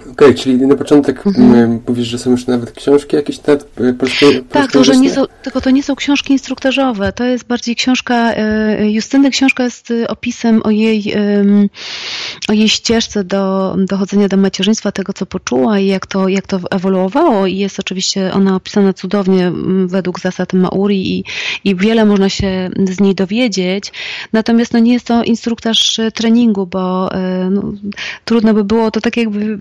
Okej, 0.00 0.12
okay, 0.12 0.34
czyli 0.34 0.66
na 0.66 0.76
początek 0.76 1.26
mhm. 1.26 1.80
mówisz, 1.88 2.08
że 2.08 2.18
są 2.18 2.30
już 2.30 2.46
nawet 2.46 2.72
książki 2.72 3.16
jakieś 3.16 3.38
te 3.38 3.56
polskie, 3.98 4.42
Tak, 4.50 4.72
to, 4.72 4.84
że 4.84 4.96
nie 4.96 5.10
są, 5.10 5.24
tylko 5.42 5.60
to 5.60 5.70
nie 5.70 5.82
są 5.82 5.96
książki 5.96 6.32
instruktażowe, 6.32 7.12
to 7.12 7.24
jest 7.24 7.44
bardziej 7.46 7.76
książka, 7.76 8.34
e, 8.34 8.90
Justyny 8.90 9.30
książka 9.30 9.64
jest 9.64 9.90
e, 9.90 10.08
opisem 10.08 10.60
o 10.64 10.70
jej, 10.70 11.14
o 12.48 12.52
jej 12.52 12.68
ścieżce 12.68 13.24
do 13.24 13.74
dochodzenia 13.78 14.28
do 14.28 14.36
macierzyństwa, 14.36 14.92
tego 14.92 15.12
co 15.12 15.26
poczuła 15.26 15.78
i 15.78 15.86
jak 15.86 16.06
to, 16.06 16.28
jak 16.28 16.46
to 16.46 16.60
ewoluowało. 16.70 17.46
I 17.46 17.56
jest 17.56 17.80
oczywiście 17.80 18.32
ona 18.32 18.56
opisana 18.56 18.92
cudownie 18.92 19.52
według 19.86 20.20
zasad 20.20 20.52
Mauri 20.52 21.18
i, 21.18 21.24
i 21.64 21.76
wiele 21.76 22.04
można 22.04 22.28
się 22.28 22.70
z 22.90 23.00
niej 23.00 23.14
dowiedzieć, 23.14 23.92
natomiast 24.32 24.72
no 24.72 24.78
nie 24.78 24.92
jest 24.92 25.06
to 25.06 25.24
instruktaż 25.24 26.00
treningu, 26.14 26.66
bo 26.66 27.14
e, 27.14 27.50
no, 27.50 27.62
trudno 28.24 28.54
by 28.54 28.64
było, 28.64 28.90
to 28.90 29.00
tak 29.00 29.16
jakby 29.16 29.58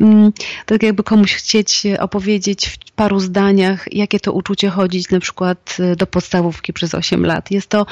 tak 0.66 0.84
jakby 0.84 1.04
komuś 1.04 1.34
chcieć 1.34 1.84
opowiedzieć 2.00 2.68
w 2.68 2.92
paru 2.92 3.20
zdaniach, 3.20 3.94
jakie 3.94 4.20
to 4.20 4.32
uczucie 4.32 4.70
chodzić 4.70 5.10
na 5.10 5.20
przykład 5.20 5.78
y, 5.80 5.96
do 5.96 6.08
podstawówki 6.08 6.74
przez 6.74 6.96
8 6.96 7.26
lat. 7.26 7.52
Jest 7.52 7.70
to 7.70 7.86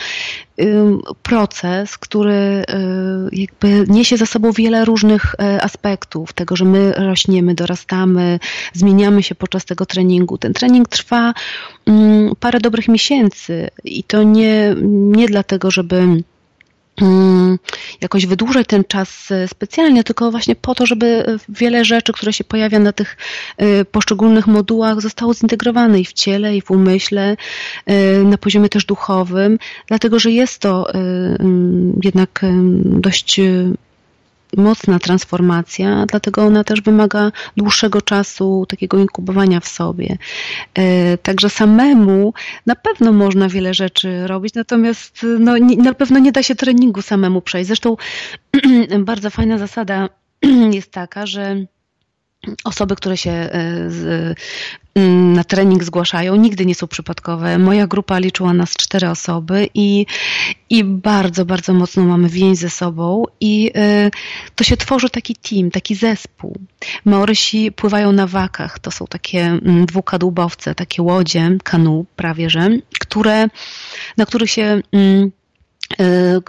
proces, 1.24 1.98
który 1.98 2.34
y, 2.34 2.66
jakby 3.32 3.86
niesie 3.88 4.18
za 4.18 4.26
sobą 4.26 4.52
wiele 4.52 4.86
różnych 4.86 5.36
aspektów 5.62 6.34
tego, 6.34 6.56
że 6.56 6.66
my 6.66 6.92
rośniemy, 6.92 7.56
dorastamy, 7.56 8.40
zmieniamy 8.74 9.24
się 9.24 9.36
podczas 9.36 9.66
tego 9.66 9.86
treningu. 9.86 10.38
Ten 10.38 10.54
trening 10.54 10.88
trwa 10.88 11.34
parę 12.40 12.60
dobrych 12.60 12.88
miesięcy 12.88 13.70
i 13.84 14.04
to 14.04 14.24
nie, 14.24 14.76
nie 14.92 15.28
dlatego, 15.28 15.72
żeby 15.72 16.24
jakoś 18.02 18.26
wydłużać 18.26 18.68
ten 18.68 18.84
czas 18.84 19.32
e, 19.32 19.48
specjalnie, 19.48 20.04
tylko 20.04 20.32
właśnie 20.32 20.56
po 20.56 20.76
to, 20.76 20.86
żeby 20.86 21.26
wiele 21.50 21.86
rzeczy, 21.86 22.14
które 22.14 22.34
się 22.34 22.44
pojawia 22.44 22.80
na 22.80 22.92
tych 22.92 23.18
e, 23.58 23.86
poszczególnych 23.86 24.48
modułach 24.48 25.02
zostało 25.02 25.34
zintegrowane 25.34 26.00
i 26.00 26.06
w 26.06 26.14
ciele, 26.14 26.58
i 26.58 26.62
w 26.62 26.72
umyśle, 26.72 27.38
e, 27.86 28.24
na 28.24 28.38
poziomie 28.38 28.70
też 28.70 28.86
duchowym, 28.86 29.60
dlatego 29.88 30.20
że 30.20 30.32
jest 30.32 30.60
to 30.60 30.94
mm, 30.94 32.00
jednak 32.04 32.42
dość 32.84 33.40
mocna 34.58 35.00
transformacja, 35.00 36.06
dlatego 36.06 36.44
ona 36.44 36.64
też 36.64 36.82
wymaga 36.82 37.32
dłuższego 37.58 38.02
czasu 38.02 38.66
takiego 38.70 38.98
inkubowania 38.98 39.60
w 39.60 39.68
sobie. 39.68 40.18
E, 40.74 41.18
także 41.18 41.50
samemu 41.50 42.34
na 42.66 42.76
pewno 42.76 43.12
można 43.12 43.50
wiele 43.50 43.74
rzeczy 43.74 44.28
robić, 44.28 44.54
natomiast 44.54 45.26
no, 45.40 45.54
na 45.78 45.94
pewno 45.94 46.20
nie 46.20 46.32
da 46.32 46.44
się 46.44 46.56
treningu 46.56 47.02
samemu 47.02 47.42
przejść. 47.42 47.68
Zresztą 47.68 47.98
bardzo 49.00 49.30
fajna 49.30 49.58
zasada 49.58 50.10
jest 50.72 50.92
taka, 50.92 51.26
że 51.26 51.66
osoby, 52.64 52.96
które 52.96 53.18
się 53.18 53.32
e, 53.32 53.90
mm, 54.96 55.34
na 55.34 55.44
trening 55.44 55.84
zgłaszają, 55.84 56.36
nigdy 56.36 56.66
nie 56.66 56.76
są 56.76 56.88
przypadkowe. 56.88 57.58
Moja 57.58 57.88
grupa 57.88 58.20
liczyła 58.20 58.54
nas 58.54 58.74
cztery 58.74 59.10
osoby 59.10 59.70
i, 59.74 60.06
i 60.70 60.84
bardzo, 60.84 61.46
bardzo 61.46 61.74
mocno 61.74 62.04
mamy 62.04 62.30
więź 62.30 62.58
ze 62.58 62.70
sobą 62.70 63.24
i 63.40 63.72
y, 63.78 64.12
to 64.56 64.64
się 64.64 64.78
tworzy 64.78 65.10
taki 65.10 65.36
team, 65.36 65.72
taki 65.72 65.96
zespół. 65.96 66.56
Maorysi 67.06 67.72
pływają 67.72 68.12
na 68.12 68.28
wakach, 68.28 68.80
to 68.80 68.92
są 68.92 69.08
takie 69.08 69.60
dwukadłubowce, 69.86 70.76
takie 70.76 71.02
łodzie, 71.02 71.58
kanu 71.64 72.06
prawie, 72.16 72.50
że, 72.50 72.70
które, 73.00 73.48
na 74.18 74.26
których 74.26 74.52
się 74.52 74.82
E, 74.94 75.30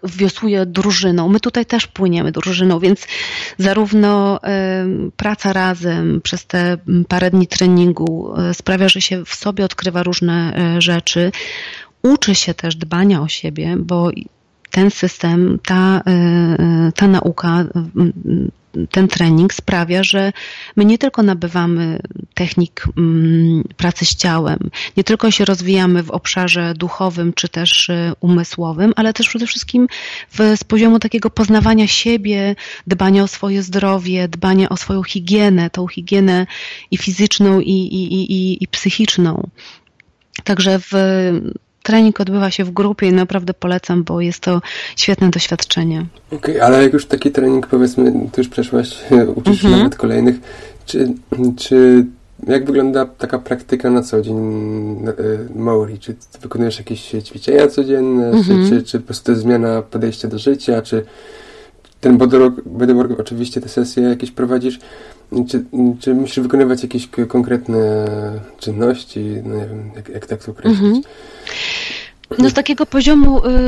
wiosłuje 0.05 0.67
drużyną. 0.67 1.29
My 1.29 1.41
tutaj 1.41 1.67
też 1.67 1.87
płyniemy 1.87 2.33
drużyną, 2.33 2.79
więc 2.79 3.07
zarówno 3.59 4.43
e, 4.43 4.87
praca 5.17 5.53
razem 5.53 6.21
przez 6.21 6.47
te 6.47 6.79
parę 7.09 7.31
dni 7.31 7.47
treningu 7.47 8.35
e, 8.37 8.55
sprawia, 8.55 8.89
że 8.89 9.01
się 9.01 9.25
w 9.25 9.35
sobie 9.35 9.65
odkrywa 9.65 10.03
różne 10.03 10.55
rzeczy. 10.79 11.33
Uczy 12.03 12.35
się 12.35 12.55
też 12.55 12.77
dbania 12.77 13.23
o 13.23 13.29
siebie, 13.29 13.77
bo 13.79 14.11
ten 14.71 14.91
system, 14.91 15.59
ta, 15.67 16.03
ta 16.95 17.09
nauka 17.09 17.65
ten 18.91 19.09
trening 19.09 19.55
sprawia, 19.55 20.03
że 20.03 20.33
my 20.77 20.85
nie 20.85 20.99
tylko 20.99 21.23
nabywamy 21.23 21.99
technik 22.35 22.85
mm, 22.97 23.65
pracy 23.77 24.05
z 24.05 24.17
ciałem, 24.17 24.59
nie 24.97 25.05
tylko 25.05 25.31
się 25.31 25.45
rozwijamy 25.45 26.03
w 26.03 26.11
obszarze 26.11 26.75
duchowym 26.75 27.33
czy 27.33 27.49
też 27.49 27.89
y, 27.89 28.13
umysłowym, 28.21 28.93
ale 28.97 29.13
też 29.13 29.29
przede 29.29 29.47
wszystkim 29.47 29.89
w, 30.31 30.57
z 30.57 30.65
poziomu 30.65 30.99
takiego 30.99 31.31
poznawania 31.31 31.87
siebie, 31.87 32.57
dbania 32.87 33.23
o 33.23 33.29
swoje 33.29 33.63
zdrowie, 33.63 34.29
dbania 34.29 34.69
o 34.69 34.77
swoją 34.77 35.03
higienę, 35.03 35.71
tą 35.71 35.87
higienę 35.87 36.47
i 36.91 36.97
fizyczną, 36.97 37.61
i, 37.61 37.71
i, 37.71 38.33
i, 38.33 38.65
i 38.65 38.69
psychiczną. 38.69 39.51
Także 40.45 40.79
w 40.79 40.93
trening 41.87 42.21
odbywa 42.21 42.51
się 42.51 42.65
w 42.65 42.71
grupie 42.71 43.07
i 43.07 43.13
naprawdę 43.13 43.55
polecam, 43.55 44.05
bo 44.05 44.21
jest 44.21 44.41
to 44.41 44.61
świetne 44.97 45.31
doświadczenie. 45.31 46.07
Okej, 46.27 46.39
okay, 46.39 46.65
ale 46.65 46.83
jak 46.83 46.93
już 46.93 47.07
taki 47.07 47.31
trening 47.31 47.67
powiedzmy, 47.67 48.13
ty 48.33 48.41
już 48.41 48.49
przeszłaś, 48.49 48.99
uczysz 49.37 49.61
się 49.61 49.67
mhm. 49.67 49.83
nawet 49.83 49.97
kolejnych, 49.97 50.37
czy, 50.87 51.09
czy 51.57 52.07
jak 52.47 52.67
wygląda 52.67 53.07
taka 53.07 53.39
praktyka 53.39 53.91
na 53.91 54.03
co 54.03 54.23
dzień 54.23 54.37
e, 54.37 55.13
Maori? 55.59 55.99
Czy 55.99 56.15
wykonujesz 56.43 56.79
jakieś 56.79 57.01
ćwiczenia 57.01 57.69
codzienne, 57.69 58.31
czy, 58.31 58.53
mhm. 58.53 58.69
czy, 58.69 58.83
czy 58.83 59.01
po 59.01 59.07
prostu 59.07 59.35
zmiana 59.35 59.83
podejścia 59.83 60.29
do 60.29 60.39
życia, 60.39 60.83
czy 60.83 61.05
ten 62.01 62.19
bodywork, 62.67 63.21
oczywiście 63.21 63.61
te 63.61 63.69
sesje 63.69 64.03
jakieś 64.03 64.31
prowadzisz, 64.31 64.79
czy, 65.49 65.65
czy 66.01 66.15
musisz 66.15 66.41
wykonywać 66.41 66.83
jakieś 66.83 67.09
konkretne 67.29 68.05
czynności? 68.59 69.25
No 69.45 69.55
nie 69.55 69.67
wiem, 69.67 69.91
jak, 69.97 70.09
jak 70.09 70.27
tak 70.27 70.45
to 70.45 70.53
określić? 70.53 70.81
Mhm. 70.81 71.03
No 72.39 72.51
z 72.51 72.53
takiego 72.53 72.87
poziomu 72.87 73.39
y, 73.39 73.51
y, 73.51 73.59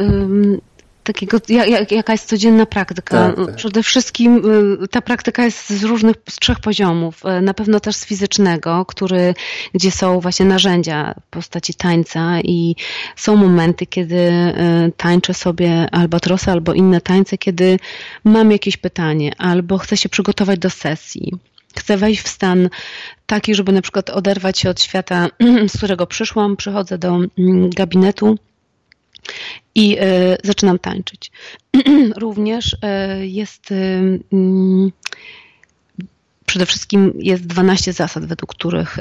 y, 0.00 0.60
takiego, 1.04 1.38
jak, 1.48 1.92
jaka 1.92 2.12
jest 2.12 2.28
codzienna 2.28 2.66
praktyka. 2.66 3.26
Tak, 3.26 3.46
tak. 3.46 3.56
Przede 3.56 3.82
wszystkim 3.82 4.42
y, 4.82 4.88
ta 4.88 5.00
praktyka 5.00 5.44
jest 5.44 5.70
z 5.70 5.84
różnych, 5.84 6.16
z 6.28 6.36
trzech 6.36 6.60
poziomów. 6.60 7.22
Y, 7.38 7.42
na 7.42 7.54
pewno 7.54 7.80
też 7.80 7.96
z 7.96 8.06
fizycznego, 8.06 8.84
który, 8.86 9.34
gdzie 9.74 9.90
są 9.90 10.20
właśnie 10.20 10.46
narzędzia 10.46 11.14
w 11.26 11.30
postaci 11.30 11.74
tańca 11.74 12.40
i 12.40 12.76
są 13.16 13.36
momenty, 13.36 13.86
kiedy 13.86 14.16
y, 14.16 14.52
tańczę 14.96 15.34
sobie 15.34 15.88
albatrosa 15.92 16.52
albo 16.52 16.72
inne 16.72 17.00
tańce, 17.00 17.38
kiedy 17.38 17.78
mam 18.24 18.52
jakieś 18.52 18.76
pytanie 18.76 19.32
albo 19.38 19.78
chcę 19.78 19.96
się 19.96 20.08
przygotować 20.08 20.58
do 20.58 20.70
sesji. 20.70 21.32
Chcę 21.76 21.96
wejść 21.96 22.22
w 22.22 22.28
stan 22.28 22.68
taki, 23.26 23.54
żeby 23.54 23.72
na 23.72 23.82
przykład 23.82 24.10
oderwać 24.10 24.58
się 24.58 24.70
od 24.70 24.82
świata, 24.82 25.28
z 25.72 25.76
którego 25.76 26.06
przyszłam, 26.06 26.56
przychodzę 26.56 26.98
do 26.98 27.08
mm, 27.08 27.70
gabinetu 27.70 28.38
i 29.74 29.98
y, 29.98 30.36
zaczynam 30.44 30.78
tańczyć. 30.78 31.30
Również 32.16 32.72
y, 32.72 33.26
jest 33.26 33.72
y, 33.72 34.20
przede 36.46 36.66
wszystkim 36.66 37.12
jest 37.18 37.46
12 37.46 37.92
zasad, 37.92 38.24
według 38.24 38.50
których 38.54 38.98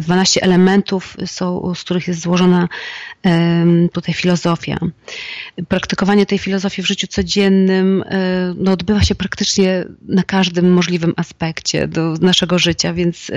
12 0.00 0.42
elementów 0.42 1.16
są, 1.26 1.74
z 1.74 1.84
których 1.84 2.08
jest 2.08 2.20
złożona 2.20 2.68
tutaj 3.92 4.14
filozofia. 4.14 4.78
Praktykowanie 5.68 6.26
tej 6.26 6.38
filozofii 6.38 6.82
w 6.82 6.86
życiu 6.86 7.06
codziennym 7.06 8.04
no, 8.56 8.72
odbywa 8.72 9.02
się 9.02 9.14
praktycznie 9.14 9.84
na 10.08 10.22
każdym 10.22 10.72
możliwym 10.72 11.14
aspekcie 11.16 11.88
do 11.88 12.14
naszego 12.20 12.58
życia, 12.58 12.94
więc 12.94 13.30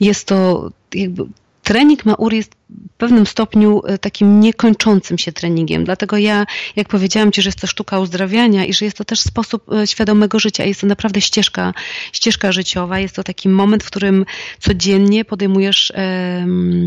jest 0.00 0.26
to 0.26 0.70
jakby 0.94 1.24
trening 1.62 2.04
Mauri 2.04 2.36
jest 2.36 2.57
pewnym 2.98 3.26
stopniu 3.26 3.82
e, 3.86 3.98
takim 3.98 4.40
niekończącym 4.40 5.18
się 5.18 5.32
treningiem. 5.32 5.84
Dlatego 5.84 6.16
ja, 6.16 6.46
jak 6.76 6.88
powiedziałam 6.88 7.32
Ci, 7.32 7.42
że 7.42 7.48
jest 7.48 7.60
to 7.60 7.66
sztuka 7.66 7.98
uzdrawiania 7.98 8.64
i 8.64 8.72
że 8.72 8.84
jest 8.84 8.96
to 8.96 9.04
też 9.04 9.20
sposób 9.20 9.72
e, 9.72 9.86
świadomego 9.86 10.38
życia, 10.38 10.64
jest 10.64 10.80
to 10.80 10.86
naprawdę 10.86 11.20
ścieżka, 11.20 11.74
ścieżka 12.12 12.52
życiowa, 12.52 12.98
jest 12.98 13.14
to 13.14 13.24
taki 13.24 13.48
moment, 13.48 13.84
w 13.84 13.86
którym 13.86 14.24
codziennie 14.60 15.24
podejmujesz 15.24 15.92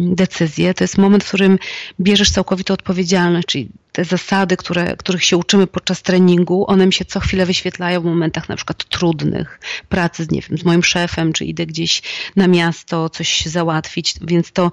decyzje, 0.05 0.73
to 0.73 0.83
jest 0.83 0.97
moment, 0.97 1.23
w 1.23 1.27
którym 1.27 1.59
bierzesz 1.99 2.31
całkowitą 2.31 2.73
odpowiedzialność, 2.73 3.47
czyli 3.47 3.69
te 3.91 4.05
zasady, 4.05 4.57
które, 4.57 4.95
których 4.97 5.23
się 5.23 5.37
uczymy 5.37 5.67
podczas 5.67 6.01
treningu, 6.01 6.65
one 6.67 6.85
mi 6.85 6.93
się 6.93 7.05
co 7.05 7.19
chwilę 7.19 7.45
wyświetlają 7.45 8.01
w 8.01 8.05
momentach 8.05 8.49
na 8.49 8.55
przykład 8.55 8.83
trudnych, 8.83 9.59
pracy 9.89 10.23
z, 10.23 10.31
nie 10.31 10.41
wiem, 10.41 10.57
z 10.57 10.65
moim 10.65 10.83
szefem, 10.83 11.33
czy 11.33 11.45
idę 11.45 11.65
gdzieś 11.65 12.01
na 12.35 12.47
miasto 12.47 13.09
coś 13.09 13.45
załatwić, 13.45 14.15
więc 14.21 14.51
to 14.51 14.71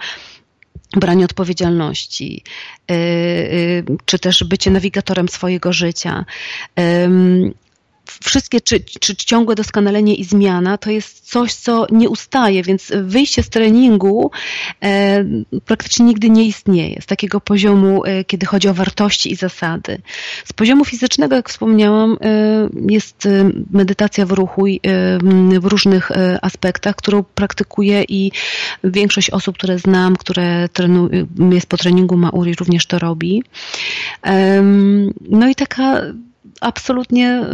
branie 0.93 1.25
odpowiedzialności, 1.25 2.43
y, 2.91 2.95
y, 2.95 3.85
czy 4.05 4.19
też 4.19 4.45
bycie 4.45 4.71
nawigatorem 4.71 5.29
swojego 5.29 5.73
życia 5.73 6.25
wszystkie, 8.25 8.61
czy, 8.61 8.81
czy 9.01 9.17
ciągłe 9.17 9.55
doskonalenie 9.55 10.15
i 10.15 10.25
zmiana 10.25 10.79
to 10.79 10.91
jest 10.91 11.31
coś, 11.31 11.55
co 11.55 11.87
nie 11.91 12.09
ustaje, 12.09 12.63
więc 12.63 12.93
wyjście 13.03 13.43
z 13.43 13.49
treningu 13.49 14.31
e, 14.83 15.25
praktycznie 15.65 16.07
nigdy 16.07 16.31
nie 16.31 16.45
istnieje 16.45 17.03
z 17.03 17.07
takiego 17.07 17.41
poziomu, 17.41 18.05
e, 18.05 18.25
kiedy 18.25 18.47
chodzi 18.47 18.69
o 18.69 18.75
wartości 18.75 19.33
i 19.33 19.37
zasady. 19.37 19.99
Z 20.45 20.53
poziomu 20.53 20.85
fizycznego, 20.85 21.37
jak 21.37 21.49
wspomniałam, 21.49 22.17
e, 22.21 22.69
jest 22.89 23.27
e, 23.27 23.51
medytacja 23.71 24.27
w 24.27 24.33
ruchu 24.33 24.67
e, 24.67 24.71
w 25.61 25.65
różnych 25.65 26.11
e, 26.11 26.39
aspektach, 26.45 26.97
którą 26.97 27.23
praktykuję 27.23 28.05
i 28.09 28.33
większość 28.85 29.31
osób, 29.31 29.59
które 29.59 29.79
znam, 29.79 30.17
które 30.17 30.69
trenu, 30.69 31.09
jest 31.51 31.67
po 31.67 31.77
treningu 31.77 32.17
Mauri, 32.17 32.55
również 32.55 32.87
to 32.87 32.99
robi. 32.99 33.43
No 35.31 35.49
i 35.49 35.55
taka 35.55 36.03
absolutnie 36.61 37.45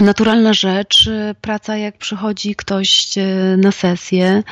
naturalna 0.00 0.54
rzecz, 0.54 1.10
praca 1.40 1.76
jak 1.76 1.98
przychodzi 1.98 2.54
ktoś 2.54 3.18
e, 3.18 3.56
na 3.56 3.72
sesję, 3.72 4.42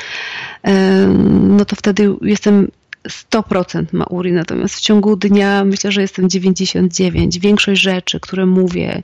no 1.49 1.65
to 1.65 1.77
wtedy 1.77 2.15
jestem 2.23 2.69
100% 3.09 3.85
Mauri, 3.93 4.33
natomiast 4.33 4.75
w 4.75 4.81
ciągu 4.81 5.17
dnia 5.17 5.65
myślę, 5.65 5.93
że 5.93 6.01
jestem 6.01 6.31
99. 6.31 7.39
Większość 7.39 7.83
rzeczy, 7.83 8.21
które 8.21 8.47
mówię, 8.47 9.03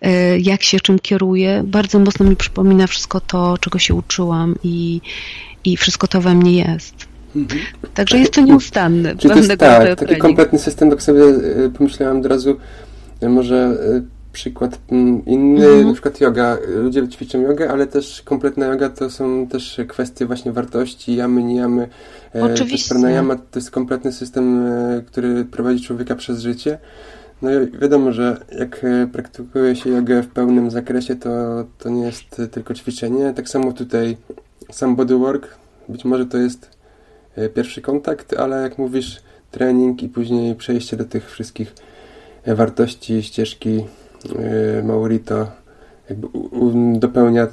e, 0.00 0.38
jak 0.38 0.62
się 0.62 0.80
czym 0.80 0.98
kieruję, 0.98 1.62
bardzo 1.66 1.98
mocno 1.98 2.26
mi 2.26 2.36
przypomina 2.36 2.86
wszystko 2.86 3.20
to, 3.20 3.58
czego 3.58 3.78
się 3.78 3.94
uczyłam 3.94 4.54
i, 4.64 5.00
i 5.64 5.76
wszystko 5.76 6.06
to 6.06 6.20
we 6.20 6.34
mnie 6.34 6.52
jest. 6.52 6.94
Mhm. 7.36 7.60
Także 7.94 8.18
jest 8.18 8.32
to 8.32 8.40
nieustanny. 8.40 9.16
Czyli 9.16 9.34
to 9.34 9.40
jest 9.40 9.56
tak, 9.58 9.98
taki 9.98 10.16
kompletny 10.16 10.58
system, 10.58 10.90
tak 10.90 11.02
sobie 11.02 11.22
e, 11.24 11.70
pomyślałam 11.78 12.20
od 12.20 12.26
razu, 12.26 12.56
może 13.28 13.56
e, 13.96 14.02
przykład 14.32 14.78
mm, 14.90 15.24
inny, 15.24 15.66
mhm. 15.66 15.86
na 15.86 15.92
przykład 15.92 16.20
yoga. 16.20 16.58
Ludzie 16.76 17.08
ćwiczą 17.08 17.40
jogę, 17.40 17.70
ale 17.70 17.86
też 17.86 18.22
kompletna 18.22 18.66
yoga 18.66 18.90
to 18.90 19.10
są 19.10 19.46
też 19.46 19.80
kwestie 19.88 20.26
właśnie 20.26 20.52
wartości, 20.52 21.16
jamy, 21.16 21.42
nijamy. 21.42 21.88
E, 22.34 22.44
Oczywiście. 22.44 22.88
Pranayama 22.88 23.36
to 23.36 23.58
jest 23.58 23.70
kompletny 23.70 24.12
system, 24.12 24.66
e, 24.66 25.02
który 25.06 25.44
prowadzi 25.44 25.84
człowieka 25.84 26.14
przez 26.14 26.40
życie. 26.40 26.78
No 27.42 27.50
i 27.52 27.78
wiadomo, 27.78 28.12
że 28.12 28.44
jak 28.58 28.86
praktykuje 29.12 29.76
się 29.76 29.90
jogę 29.90 30.22
w 30.22 30.28
pełnym 30.28 30.70
zakresie, 30.70 31.16
to, 31.16 31.30
to 31.78 31.90
nie 31.90 32.02
jest 32.02 32.42
tylko 32.50 32.74
ćwiczenie. 32.74 33.32
Tak 33.36 33.48
samo 33.48 33.72
tutaj 33.72 34.16
sam 34.72 34.96
bodywork, 34.96 35.48
być 35.88 36.04
może 36.04 36.26
to 36.26 36.38
jest 36.38 36.70
pierwszy 37.54 37.82
kontakt, 37.82 38.34
ale 38.34 38.62
jak 38.62 38.78
mówisz, 38.78 39.22
trening 39.50 40.02
i 40.02 40.08
później 40.08 40.54
przejście 40.54 40.96
do 40.96 41.04
tych 41.04 41.30
wszystkich 41.30 41.74
wartości 42.46 43.22
ścieżki 43.22 43.84
y, 44.78 44.82
Maurito 44.84 45.46
jakby 46.10 46.28
dopełnia 46.98 47.46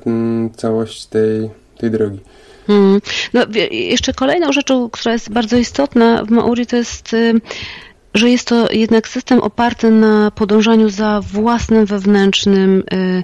całość 0.56 1.06
tej, 1.06 1.49
tej 1.78 1.91
drogi. 1.91 2.19
Hmm. 2.67 3.02
No, 3.34 3.45
jeszcze 3.71 4.13
kolejną 4.13 4.52
rzeczą, 4.52 4.89
która 4.89 5.13
jest 5.13 5.32
bardzo 5.32 5.58
istotna 5.58 6.25
w 6.25 6.30
Mauri, 6.30 6.65
to 6.65 6.75
jest, 6.75 7.13
y, 7.13 7.34
że 8.13 8.30
jest 8.30 8.47
to 8.47 8.71
jednak 8.71 9.08
system 9.08 9.39
oparty 9.39 9.91
na 9.91 10.32
podążaniu 10.32 10.89
za 10.89 11.21
własnym 11.21 11.86
wewnętrznym 11.86 12.84
y, 12.93 13.23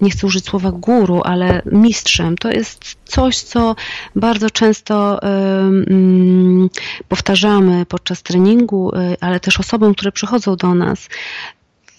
nie 0.00 0.10
chcę 0.10 0.26
użyć 0.26 0.44
słowa 0.44 0.72
guru, 0.72 1.20
ale 1.24 1.62
mistrzem. 1.72 2.38
To 2.38 2.50
jest 2.50 2.96
coś, 3.04 3.38
co 3.38 3.76
bardzo 4.16 4.50
często 4.50 5.20
um, 5.22 6.70
powtarzamy 7.08 7.86
podczas 7.86 8.22
treningu, 8.22 8.94
y, 8.94 9.16
ale 9.20 9.40
też 9.40 9.60
osobom, 9.60 9.94
które 9.94 10.12
przychodzą 10.12 10.56
do 10.56 10.74
nas. 10.74 11.08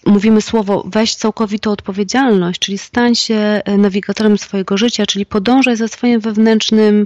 Mówimy 0.08 0.42
słowo 0.42 0.84
weź 0.86 1.16
całkowitą 1.16 1.72
odpowiedzialność, 1.72 2.60
czyli 2.60 2.78
stań 2.78 3.16
się 3.16 3.62
y, 3.70 3.78
nawigatorem 3.78 4.38
swojego 4.38 4.78
życia, 4.78 5.06
czyli 5.06 5.26
podążaj 5.26 5.78
za 5.78 5.88
swoim 5.88 6.20
wewnętrznym 6.20 7.06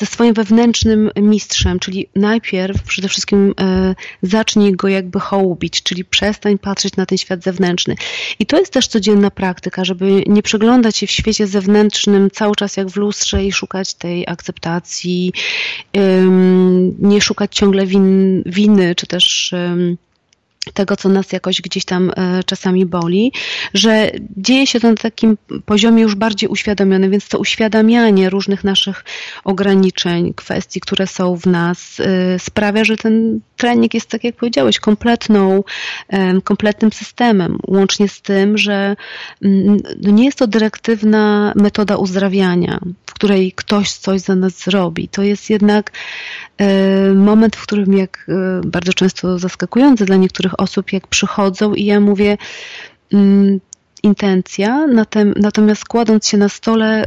ze 0.00 0.06
swoim 0.06 0.34
wewnętrznym 0.34 1.10
mistrzem, 1.16 1.78
czyli 1.78 2.06
najpierw 2.16 2.82
przede 2.82 3.08
wszystkim 3.08 3.54
e, 3.60 3.94
zacznij 4.22 4.72
go 4.72 4.88
jakby 4.88 5.20
hołubić, 5.20 5.82
czyli 5.82 6.04
przestań 6.04 6.58
patrzeć 6.58 6.96
na 6.96 7.06
ten 7.06 7.18
świat 7.18 7.42
zewnętrzny. 7.42 7.94
I 8.38 8.46
to 8.46 8.58
jest 8.58 8.72
też 8.72 8.88
codzienna 8.88 9.30
praktyka, 9.30 9.84
żeby 9.84 10.22
nie 10.26 10.42
przeglądać 10.42 10.96
się 10.96 11.06
w 11.06 11.10
świecie 11.10 11.46
zewnętrznym 11.46 12.30
cały 12.30 12.54
czas 12.56 12.76
jak 12.76 12.88
w 12.88 12.96
lustrze 12.96 13.44
i 13.44 13.52
szukać 13.52 13.94
tej 13.94 14.24
akceptacji, 14.28 15.32
nie 16.98 17.20
szukać 17.20 17.56
ciągle 17.56 17.86
win, 17.86 18.42
winy, 18.46 18.94
czy 18.94 19.06
też 19.06 19.54
tego, 20.72 20.96
co 20.96 21.08
nas 21.08 21.32
jakoś 21.32 21.60
gdzieś 21.60 21.84
tam 21.84 22.10
e, 22.16 22.42
czasami 22.46 22.86
boli, 22.86 23.32
że 23.74 24.10
dzieje 24.36 24.66
się 24.66 24.80
to 24.80 24.88
na 24.88 24.96
takim 24.96 25.36
poziomie 25.64 26.02
już 26.02 26.14
bardziej 26.14 26.48
uświadomionym, 26.48 27.10
więc 27.10 27.28
to 27.28 27.38
uświadamianie 27.38 28.30
różnych 28.30 28.64
naszych 28.64 29.04
ograniczeń, 29.44 30.34
kwestii, 30.34 30.80
które 30.80 31.06
są 31.06 31.36
w 31.36 31.46
nas, 31.46 32.00
e, 32.00 32.38
sprawia, 32.38 32.84
że 32.84 32.96
ten 32.96 33.40
trening 33.56 33.94
jest, 33.94 34.08
tak 34.08 34.24
jak 34.24 34.36
powiedziałeś, 34.36 34.78
kompletną, 34.78 35.64
e, 36.08 36.40
kompletnym 36.40 36.92
systemem, 36.92 37.58
łącznie 37.66 38.08
z 38.08 38.22
tym, 38.22 38.58
że 38.58 38.96
mm, 39.42 39.76
no 40.02 40.10
nie 40.10 40.24
jest 40.24 40.38
to 40.38 40.46
dyrektywna 40.46 41.52
metoda 41.56 41.96
uzdrawiania, 41.96 42.78
w 43.06 43.14
której 43.14 43.52
ktoś 43.52 43.92
coś 43.92 44.20
za 44.20 44.34
nas 44.34 44.52
zrobi. 44.52 45.08
To 45.08 45.22
jest 45.22 45.50
jednak 45.50 45.92
moment, 47.14 47.56
w 47.56 47.62
którym 47.62 47.92
jak 47.92 48.26
bardzo 48.66 48.92
często 48.92 49.38
zaskakujący 49.38 50.04
dla 50.04 50.16
niektórych 50.16 50.59
osób, 50.60 50.92
jak 50.92 51.06
przychodzą 51.06 51.74
i 51.74 51.84
ja 51.84 52.00
mówię 52.00 52.38
mm, 53.12 53.60
intencja, 54.02 54.86
natomiast 55.36 55.84
kładąc 55.84 56.28
się 56.28 56.36
na 56.36 56.48
stole 56.48 57.04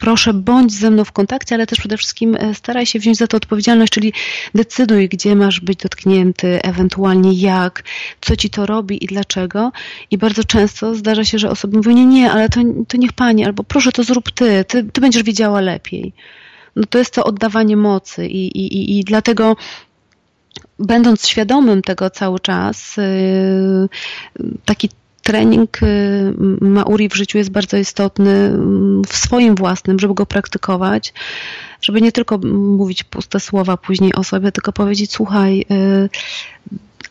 proszę 0.00 0.34
bądź 0.34 0.72
ze 0.72 0.90
mną 0.90 1.04
w 1.04 1.12
kontakcie, 1.12 1.54
ale 1.54 1.66
też 1.66 1.78
przede 1.78 1.96
wszystkim 1.96 2.36
e, 2.36 2.54
staraj 2.54 2.86
się 2.86 2.98
wziąć 2.98 3.16
za 3.16 3.26
to 3.26 3.36
odpowiedzialność, 3.36 3.92
czyli 3.92 4.12
decyduj, 4.54 5.08
gdzie 5.08 5.36
masz 5.36 5.60
być 5.60 5.78
dotknięty, 5.78 6.62
ewentualnie 6.62 7.32
jak, 7.32 7.82
co 8.20 8.36
ci 8.36 8.50
to 8.50 8.66
robi 8.66 9.04
i 9.04 9.06
dlaczego. 9.06 9.72
I 10.10 10.18
bardzo 10.18 10.44
często 10.44 10.94
zdarza 10.94 11.24
się, 11.24 11.38
że 11.38 11.50
osoby 11.50 11.76
mówią, 11.76 11.92
nie, 11.92 12.06
nie, 12.06 12.30
ale 12.32 12.48
to, 12.48 12.60
to 12.88 12.96
niech 12.96 13.12
pani, 13.12 13.44
albo 13.44 13.64
proszę 13.64 13.92
to 13.92 14.04
zrób 14.04 14.30
ty, 14.30 14.64
ty, 14.64 14.84
ty 14.84 15.00
będziesz 15.00 15.22
wiedziała 15.22 15.60
lepiej. 15.60 16.12
No 16.76 16.82
to 16.90 16.98
jest 16.98 17.14
to 17.14 17.24
oddawanie 17.24 17.76
mocy 17.76 18.26
i, 18.26 18.46
i, 18.46 18.98
i 18.98 19.04
dlatego 19.04 19.56
będąc 20.80 21.28
świadomym 21.28 21.82
tego 21.82 22.10
cały 22.10 22.40
czas, 22.40 22.98
y, 22.98 23.88
taki 24.64 24.88
trening 25.22 25.82
y, 25.82 26.34
Mauri 26.60 27.08
w 27.08 27.14
życiu 27.14 27.38
jest 27.38 27.50
bardzo 27.50 27.76
istotny 27.76 28.30
mm, 28.30 29.02
w 29.04 29.16
swoim 29.16 29.54
własnym, 29.54 29.98
żeby 29.98 30.14
go 30.14 30.26
praktykować, 30.26 31.14
żeby 31.82 32.00
nie 32.00 32.12
tylko 32.12 32.38
mówić 32.54 33.04
puste 33.04 33.40
słowa 33.40 33.76
później 33.76 34.14
o 34.14 34.24
sobie, 34.24 34.52
tylko 34.52 34.72
powiedzieć, 34.72 35.12
słuchaj, 35.12 35.64
y, 35.70 36.08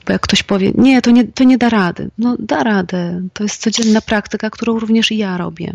bo 0.06 0.14
jak 0.14 0.22
ktoś 0.22 0.44
powie, 0.44 0.72
nie, 0.76 1.02
to 1.02 1.12
nie, 1.12 1.28
to 1.28 1.44
nie 1.44 1.58
da 1.58 1.70
rady. 1.70 2.10
No 2.18 2.36
da 2.40 2.64
radę. 2.64 3.22
To 3.34 3.44
jest 3.44 3.62
codzienna 3.62 4.02
praktyka, 4.02 4.50
którą 4.50 4.80
również 4.80 5.12
i 5.12 5.18
ja 5.18 5.38
robię. 5.38 5.74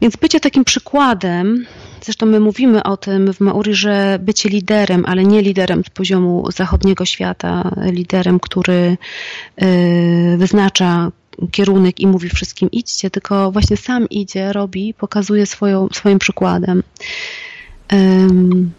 Więc 0.00 0.16
bycie 0.16 0.40
takim 0.40 0.64
przykładem, 0.64 1.66
zresztą 2.02 2.26
my 2.26 2.40
mówimy 2.40 2.82
o 2.82 2.96
tym 2.96 3.32
w 3.32 3.40
Mauri, 3.40 3.74
że 3.74 4.18
bycie 4.22 4.48
liderem, 4.48 5.04
ale 5.06 5.24
nie 5.24 5.42
liderem 5.42 5.84
z 5.84 5.90
poziomu 5.90 6.50
zachodniego 6.56 7.04
świata, 7.04 7.70
liderem, 7.90 8.40
który 8.40 8.96
y, 9.62 10.36
wyznacza 10.38 11.10
kierunek 11.50 12.00
i 12.00 12.06
mówi 12.06 12.28
wszystkim 12.28 12.70
idźcie, 12.70 13.10
tylko 13.10 13.52
właśnie 13.52 13.76
sam 13.76 14.08
idzie, 14.08 14.52
robi, 14.52 14.94
pokazuje 14.94 15.46
swoją, 15.46 15.88
swoim 15.92 16.18
przykładem. 16.18 16.82
Um, 17.92 18.70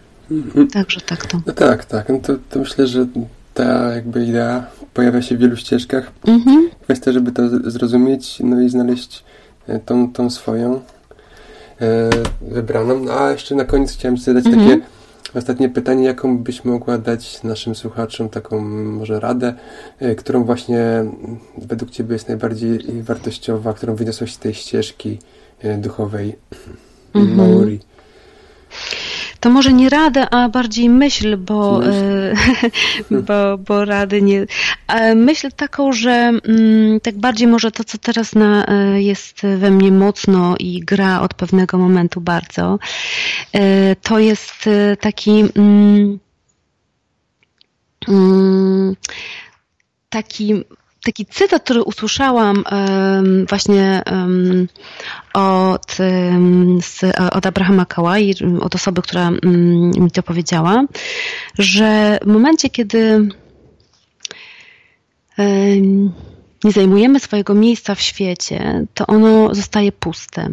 Także 0.73 1.01
tak 1.01 1.25
to. 1.25 1.41
No 1.45 1.53
tak, 1.53 1.86
tak. 1.86 2.10
No 2.10 2.19
to, 2.19 2.34
to 2.49 2.60
myślę, 2.60 2.88
że 2.88 3.08
ta 3.53 3.93
jakby 3.93 4.25
idea 4.25 4.65
pojawia 4.93 5.21
się 5.21 5.38
w 5.38 5.39
wielu 5.39 5.56
ścieżkach. 5.56 6.12
Mhm. 6.27 6.69
Kwestia, 6.82 7.12
żeby 7.12 7.32
to 7.32 7.71
zrozumieć, 7.71 8.39
no 8.39 8.62
i 8.62 8.69
znaleźć 8.69 9.23
e, 9.67 9.80
tą, 9.80 10.13
tą 10.13 10.30
swoją. 10.30 10.82
E, 11.81 12.09
wybraną. 12.41 12.99
No 12.99 13.19
a 13.19 13.31
jeszcze 13.31 13.55
na 13.55 13.65
koniec 13.65 13.93
chciałem 13.93 14.17
zadać 14.17 14.45
mhm. 14.45 14.69
takie 14.69 14.97
Ostatnie 15.35 15.69
pytanie, 15.69 16.05
jaką 16.05 16.37
byś 16.37 16.65
mogła 16.65 16.97
dać 16.97 17.43
naszym 17.43 17.75
słuchaczom 17.75 18.29
taką 18.29 18.61
może 18.61 19.19
radę, 19.19 19.53
e, 19.99 20.15
którą 20.15 20.43
właśnie 20.43 21.05
według 21.57 21.91
Ciebie 21.91 22.13
jest 22.13 22.28
najbardziej 22.28 22.80
wartościowa, 23.03 23.73
którą 23.73 23.95
wyniosłaś 23.95 24.34
z 24.34 24.39
tej 24.39 24.53
ścieżki 24.53 25.19
e, 25.59 25.78
duchowej 25.78 26.36
mhm. 27.15 27.36
Maori? 27.36 27.80
To 29.48 29.52
może 29.52 29.74
nie 29.74 29.89
radę, 29.89 30.30
a 30.30 30.50
bardziej 30.50 30.89
myśl, 30.89 31.38
bo, 31.38 31.86
e, 31.86 32.34
bo, 33.28 33.58
bo 33.58 33.86
rady 33.86 34.22
nie. 34.22 34.45
Myśl 35.16 35.52
taką, 35.52 35.93
że 35.93 36.12
mm, 36.12 37.00
tak 37.00 37.18
bardziej 37.18 37.48
może 37.48 37.72
to, 37.72 37.84
co 37.84 37.98
teraz 37.98 38.36
na, 38.36 38.66
e, 38.66 39.02
jest 39.02 39.41
we 39.58 39.72
mnie 39.72 39.91
mocno 39.91 40.56
i 40.60 40.80
gra 40.80 41.22
od 41.22 41.34
pewnego 41.34 41.78
momentu 41.78 42.22
bardzo, 42.22 42.80
e, 43.54 43.95
to 43.95 44.20
jest 44.20 44.70
taki. 45.00 45.45
Mm, 45.56 46.20
mm, 48.08 48.95
taki 50.10 50.64
taki 51.08 51.26
cytat, 51.26 51.64
który 51.64 51.84
usłyszałam 51.84 52.64
właśnie 53.49 54.03
od, 55.34 55.97
od 57.32 57.45
Abrahama 57.45 57.86
Kałai, 57.86 58.36
od 58.60 58.76
osoby, 58.76 59.01
która 59.01 59.28
mm, 59.28 59.91
mi 59.91 60.12
to 60.12 60.24
powiedziała, 60.24 60.86
że 61.60 62.20
w 62.22 62.28
momencie, 62.28 62.70
kiedy 62.70 63.30
nie 66.64 66.72
zajmujemy 66.72 67.20
swojego 67.20 67.53
miejsca 67.53 67.95
w 67.95 68.01
świecie, 68.01 68.86
to 68.93 69.08
ono 69.08 69.55
zostaje 69.55 69.91
puste. 69.91 70.49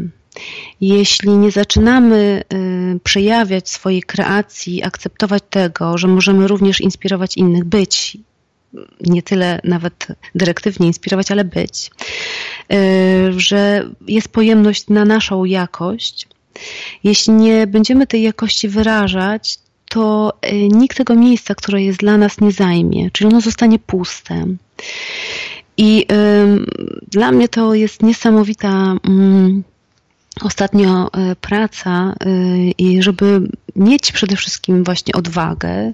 Jeśli 0.81 1.31
nie 1.31 1.51
zaczynamy 1.51 2.43
y, 2.97 3.01
przejawiać 3.05 3.69
swojej 3.69 4.03
kreacji, 4.03 4.85
akceptować 4.85 5.43
tego, 5.51 5.99
że 5.99 6.09
możemy 6.09 6.49
również 6.49 6.81
inspirować 6.81 7.37
innych, 7.37 7.65
być 7.65 8.19
nie 9.01 9.23
tyle 9.23 9.61
nawet 9.65 10.07
dyrektywnie 10.35 10.87
inspirować, 10.87 11.31
ale 11.31 11.45
być, 11.45 11.91
y, 12.73 13.41
że 13.41 13.91
jest 14.09 14.29
pojemność 14.29 14.89
na 14.89 15.05
naszą 15.05 15.45
jakość. 15.45 16.29
Jeśli 17.05 17.33
nie 17.33 17.67
będziemy 17.67 18.07
tej 18.07 18.23
jakości 18.23 18.69
wyrażać, 18.69 19.59
to 19.89 20.33
y, 20.47 20.69
nikt 20.69 20.97
tego 20.97 21.15
miejsca, 21.15 21.55
które 21.55 21.83
jest 21.83 21.99
dla 21.99 22.17
nas, 22.17 22.41
nie 22.41 22.53
zajmie, 22.53 23.11
czyli 23.11 23.31
ono 23.31 23.41
zostanie 23.41 23.79
puste. 23.79 24.45
I 25.77 26.07
dla 27.09 27.33
mnie 27.33 27.49
to 27.49 27.75
jest 27.75 28.03
niesamowita. 28.03 28.95
Y, 29.09 29.75
ostatnio 30.43 31.11
praca 31.41 32.15
i 32.79 33.03
żeby 33.03 33.49
mieć 33.77 34.13
przede 34.13 34.37
wszystkim 34.37 34.85
właśnie 34.85 35.15
odwagę, 35.15 35.93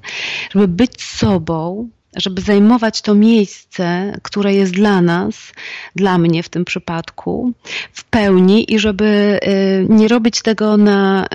żeby 0.50 0.68
być 0.68 1.02
sobą, 1.02 1.88
żeby 2.16 2.42
zajmować 2.42 3.02
to 3.02 3.14
miejsce, 3.14 4.12
które 4.22 4.54
jest 4.54 4.72
dla 4.72 5.02
nas, 5.02 5.52
dla 5.96 6.18
mnie 6.18 6.42
w 6.42 6.48
tym 6.48 6.64
przypadku, 6.64 7.52
w 7.92 8.04
pełni 8.04 8.74
i 8.74 8.78
żeby 8.78 9.40
y, 9.46 9.86
nie 9.88 10.08
robić 10.08 10.42
tego 10.42 10.76
na, 10.76 11.26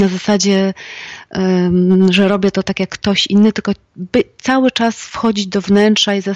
na 0.00 0.08
zasadzie, 0.08 0.74
że 2.10 2.28
robię 2.28 2.50
to 2.50 2.62
tak 2.62 2.80
jak 2.80 2.90
ktoś 2.90 3.26
inny, 3.26 3.52
tylko 3.52 3.72
by 3.96 4.24
cały 4.38 4.70
czas 4.70 4.96
wchodzić 4.96 5.46
do 5.46 5.60
wnętrza 5.60 6.14
i 6.14 6.20
za, 6.20 6.34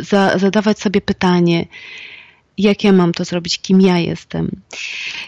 za, 0.00 0.38
zadawać 0.38 0.78
sobie 0.78 1.00
pytanie, 1.00 1.66
jak 2.58 2.84
ja 2.84 2.92
mam 2.92 3.12
to 3.12 3.24
zrobić, 3.24 3.58
kim 3.58 3.80
ja 3.80 3.98
jestem. 3.98 4.50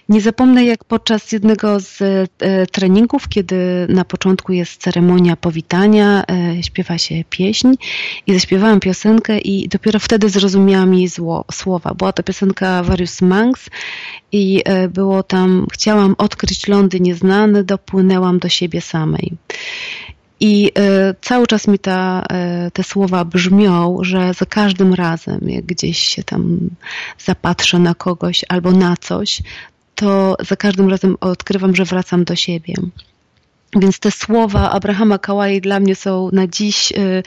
Nie 0.08 0.20
zapomnę, 0.20 0.64
jak 0.64 0.84
podczas 0.84 1.32
jednego 1.32 1.80
z 1.80 2.02
e, 2.02 2.66
treningów, 2.66 3.28
kiedy 3.28 3.56
na 3.88 4.04
początku 4.04 4.52
jest 4.52 4.80
ceremonia 4.80 5.36
powitania, 5.36 6.24
e, 6.30 6.62
śpiewa 6.62 6.98
się 6.98 7.24
pieśń 7.30 7.74
i 8.26 8.34
zaśpiewałam 8.34 8.80
piosenkę 8.80 9.38
i 9.38 9.68
dopiero 9.68 9.98
wtedy 9.98 10.28
zrozumiałam 10.28 10.94
jej 10.94 11.08
zło, 11.08 11.44
słowa. 11.52 11.94
Była 11.94 12.12
to 12.12 12.22
piosenka 12.22 12.82
Various 12.82 13.22
Monks 13.22 13.70
i 14.32 14.62
e, 14.64 14.88
było 14.88 15.22
tam 15.22 15.66
chciałam 15.72 16.14
odkryć 16.18 16.68
lądy 16.68 17.00
nieznane, 17.00 17.64
dopłynęłam 17.64 18.38
do 18.38 18.48
siebie 18.48 18.80
samej. 18.80 19.32
I 20.40 20.66
y, 20.66 21.14
cały 21.20 21.46
czas 21.46 21.68
mi 21.68 21.78
ta, 21.78 22.26
y, 22.66 22.70
te 22.70 22.82
słowa 22.82 23.24
brzmią, 23.24 23.98
że 24.02 24.34
za 24.34 24.46
każdym 24.46 24.94
razem, 24.94 25.40
jak 25.42 25.64
gdzieś 25.64 25.98
się 25.98 26.24
tam 26.24 26.58
zapatrzę 27.18 27.78
na 27.78 27.94
kogoś 27.94 28.44
albo 28.48 28.72
na 28.72 28.96
coś, 28.96 29.42
to 29.94 30.36
za 30.40 30.56
każdym 30.56 30.88
razem 30.88 31.16
odkrywam, 31.20 31.76
że 31.76 31.84
wracam 31.84 32.24
do 32.24 32.36
siebie. 32.36 32.74
Więc 33.76 33.98
te 33.98 34.10
słowa 34.10 34.70
Abrahama 34.70 35.18
Kałai 35.18 35.60
dla 35.60 35.80
mnie 35.80 35.94
są 35.94 36.30
na 36.32 36.46
dziś 36.46 36.92
y, 36.92 37.22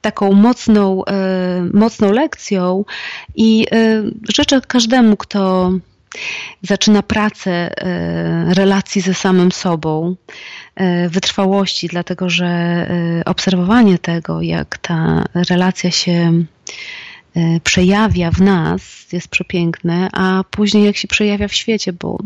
taką 0.00 0.32
mocną, 0.32 1.02
mocną 1.72 2.12
lekcją 2.12 2.84
i 3.36 3.66
życzę 4.34 4.60
każdemu, 4.60 5.16
kto 5.16 5.70
zaczyna 6.62 7.02
pracę 7.02 7.70
relacji 8.54 9.00
ze 9.00 9.14
samym 9.14 9.52
sobą, 9.52 10.16
E, 10.76 11.08
wytrwałości, 11.08 11.88
dlatego 11.88 12.30
że 12.30 12.46
e, 12.46 13.22
obserwowanie 13.24 13.98
tego, 13.98 14.42
jak 14.42 14.78
ta 14.78 15.24
relacja 15.34 15.90
się 15.90 16.32
e, 17.36 17.60
przejawia 17.60 18.30
w 18.30 18.40
nas, 18.40 19.12
jest 19.12 19.28
przepiękne, 19.28 20.08
a 20.12 20.44
później 20.50 20.84
jak 20.84 20.96
się 20.96 21.08
przejawia 21.08 21.48
w 21.48 21.54
świecie, 21.54 21.92
bo 21.92 22.18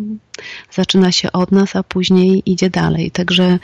zaczyna 0.70 1.12
się 1.12 1.32
od 1.32 1.52
nas, 1.52 1.76
a 1.76 1.82
później 1.82 2.42
idzie 2.46 2.70
dalej. 2.70 3.10
Także 3.10 3.58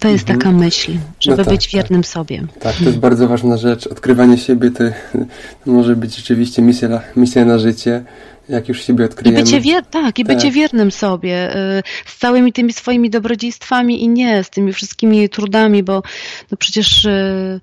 to 0.00 0.08
jest 0.08 0.30
mhm. 0.30 0.38
taka 0.38 0.52
myśl, 0.52 0.92
żeby 1.20 1.36
no 1.36 1.44
tak, 1.44 1.54
być 1.54 1.68
wiernym 1.68 2.02
tak. 2.02 2.10
sobie. 2.10 2.46
Tak, 2.60 2.76
to 2.76 2.84
jest 2.84 2.98
bardzo 2.98 3.28
ważna 3.28 3.56
rzecz. 3.56 3.86
Odkrywanie 3.86 4.38
siebie 4.38 4.70
to, 4.70 4.84
to 5.64 5.70
może 5.70 5.96
być 5.96 6.16
rzeczywiście 6.16 6.62
misja, 6.62 7.00
misja 7.16 7.44
na 7.44 7.58
życie 7.58 8.04
jak 8.50 8.68
już 8.68 8.82
siebie 8.82 9.04
odkryjemy. 9.04 9.40
I 9.40 9.44
bycie 9.44 9.60
wier- 9.60 9.86
tak, 9.90 10.18
i 10.18 10.24
tak. 10.24 10.36
bycie 10.36 10.50
wiernym 10.50 10.90
sobie, 10.90 11.56
y, 11.78 11.82
z 12.06 12.18
całymi 12.18 12.52
tymi 12.52 12.72
swoimi 12.72 13.10
dobrodziejstwami 13.10 14.04
i 14.04 14.08
nie, 14.08 14.44
z 14.44 14.50
tymi 14.50 14.72
wszystkimi 14.72 15.28
trudami, 15.28 15.82
bo 15.82 16.02
no 16.50 16.56
przecież 16.56 17.04
y, 17.04 17.60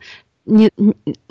nie, 0.47 0.67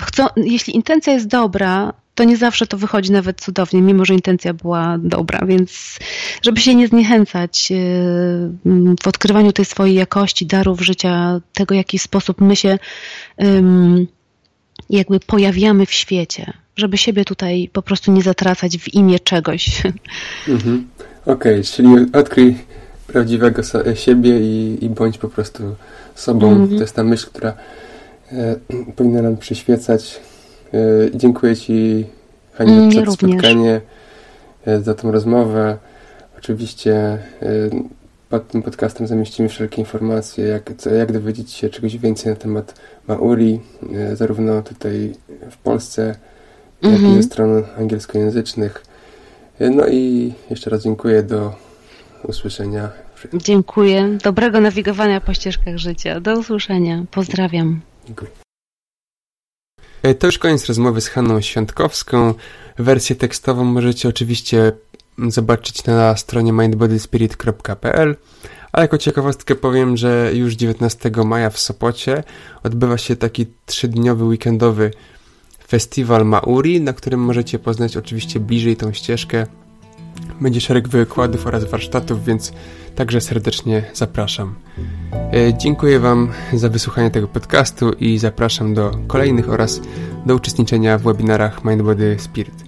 chcą, 0.01 0.27
jeśli 0.37 0.77
intencja 0.77 1.13
jest 1.13 1.27
dobra, 1.27 1.93
to 2.17 2.25
nie 2.25 2.37
zawsze 2.37 2.67
to 2.67 2.79
wychodzi 2.79 3.13
nawet 3.13 3.41
cudownie, 3.41 3.83
mimo 3.83 4.05
że 4.05 4.15
intencja 4.15 4.55
była 4.55 4.99
dobra, 4.99 5.47
więc 5.47 5.99
żeby 6.43 6.61
się 6.61 6.75
nie 6.75 6.89
zniechęcać 6.89 7.69
y, 7.71 7.75
w 9.03 9.07
odkrywaniu 9.07 9.53
tej 9.53 9.65
swojej 9.65 9.95
jakości, 9.95 10.47
darów 10.47 10.81
życia, 10.81 11.41
tego, 11.53 11.75
w 11.75 11.79
jaki 11.79 11.99
sposób 11.99 12.41
my 12.41 12.57
się 12.57 12.79
jakby 14.91 15.21
pojawiamy 15.21 15.87
w 15.87 15.93
świecie 15.93 16.53
żeby 16.77 16.99
siebie 16.99 17.25
tutaj 17.25 17.71
po 17.73 17.83
prostu 17.83 18.13
nie 18.13 18.23
zatracać 18.23 18.79
w 18.79 18.95
imię 18.95 19.21
czegoś. 19.21 19.83
Mhm. 20.49 20.89
Okej, 21.23 21.35
okay, 21.35 21.65
czyli 21.65 21.89
odkryj 22.13 22.57
prawdziwego 23.07 23.63
siebie 23.95 24.41
i, 24.41 24.85
i 24.85 24.89
bądź 24.89 25.19
po 25.19 25.29
prostu 25.29 25.63
sobą. 26.15 26.51
Mhm. 26.51 26.69
To 26.69 26.81
jest 26.81 26.95
ta 26.95 27.05
myśl, 27.05 27.27
która 27.33 27.55
e, 28.33 28.57
powinna 28.97 29.23
nam 29.23 29.37
przyświecać. 29.37 30.21
E, 30.75 30.79
dziękuję 31.15 31.57
Ci, 31.57 32.07
Hania, 32.53 32.73
mm, 32.73 32.93
za 32.93 33.03
to 33.03 33.13
spotkanie, 33.13 33.81
e, 34.67 34.81
za 34.81 34.95
tą 34.95 35.11
rozmowę. 35.13 35.79
Oczywiście 36.39 36.95
e, 36.95 37.19
pod 38.29 38.49
tym 38.49 38.63
podcastem 38.63 39.07
zamieścimy 39.07 39.49
wszelkie 39.49 39.81
informacje, 39.81 40.45
jak, 40.45 40.73
jak 40.99 41.13
dowiedzieć 41.13 41.53
się 41.53 41.71
czegoś 41.71 41.97
więcej 41.97 42.33
na 42.33 42.37
temat 42.37 42.75
Mauri, 43.09 43.61
zarówno 44.15 44.63
tutaj 44.63 45.13
w 45.51 45.57
Polsce, 45.57 46.17
jak 46.83 46.93
i 46.93 46.97
ze 46.97 47.03
mhm. 47.03 47.23
stron 47.23 47.63
angielskojęzycznych. 47.79 48.83
No 49.61 49.87
i 49.87 50.33
jeszcze 50.51 50.71
raz 50.71 50.83
dziękuję. 50.83 51.23
Do 51.23 51.55
usłyszenia. 52.23 52.91
Dziękuję. 53.35 54.19
Dobrego 54.25 54.61
nawigowania 54.61 55.21
po 55.21 55.35
ścieżkach 55.35 55.79
życia. 55.79 56.21
Do 56.21 56.39
usłyszenia. 56.39 57.05
Pozdrawiam. 57.11 57.81
Dziękuję. 58.07 58.46
E, 60.03 60.15
to 60.15 60.27
już 60.27 60.39
koniec 60.39 60.67
rozmowy 60.67 61.01
z 61.01 61.09
Hanną 61.09 61.41
Świątkowską. 61.41 62.35
Wersję 62.79 63.17
tekstową 63.17 63.65
możecie 63.65 64.09
oczywiście 64.09 64.73
zobaczyć 65.29 65.85
na 65.85 66.17
stronie 66.17 66.53
mindbodyspirit.pl. 66.53 68.17
A 68.73 68.81
jako 68.81 68.99
ciekawostkę 68.99 69.55
powiem, 69.55 69.97
że 69.97 70.31
już 70.35 70.55
19 70.55 71.11
maja 71.25 71.51
w 71.51 71.59
Sopocie 71.59 72.25
odbywa 72.63 72.99
się 72.99 73.17
taki 73.17 73.47
trzydniowy 73.67 74.25
weekendowy 74.25 74.91
festiwal 75.69 76.27
Mauri, 76.27 76.81
na 76.81 76.93
którym 76.93 77.21
możecie 77.21 77.59
poznać 77.59 77.97
oczywiście 77.97 78.41
bliżej 78.41 78.77
tą 78.77 78.93
ścieżkę. 78.93 79.47
Będzie 80.41 80.61
szereg 80.61 80.89
wykładów 80.89 81.47
oraz 81.47 81.65
warsztatów, 81.65 82.25
więc 82.25 82.53
także 82.95 83.21
serdecznie 83.21 83.85
zapraszam. 83.95 84.55
E, 85.33 85.59
dziękuję 85.59 86.01
Wam 86.01 86.29
za 86.53 86.69
wysłuchanie 86.69 87.11
tego 87.11 87.29
podcastu 87.29 87.93
i 87.93 88.19
zapraszam 88.19 88.75
do 88.75 88.99
kolejnych 89.07 89.51
oraz 89.51 89.81
do 90.27 90.35
uczestniczenia 90.35 90.99
w 90.99 91.03
webinarach 91.03 91.65
Mind 91.65 91.83
Body 91.83 92.17
Spirit. 92.19 92.65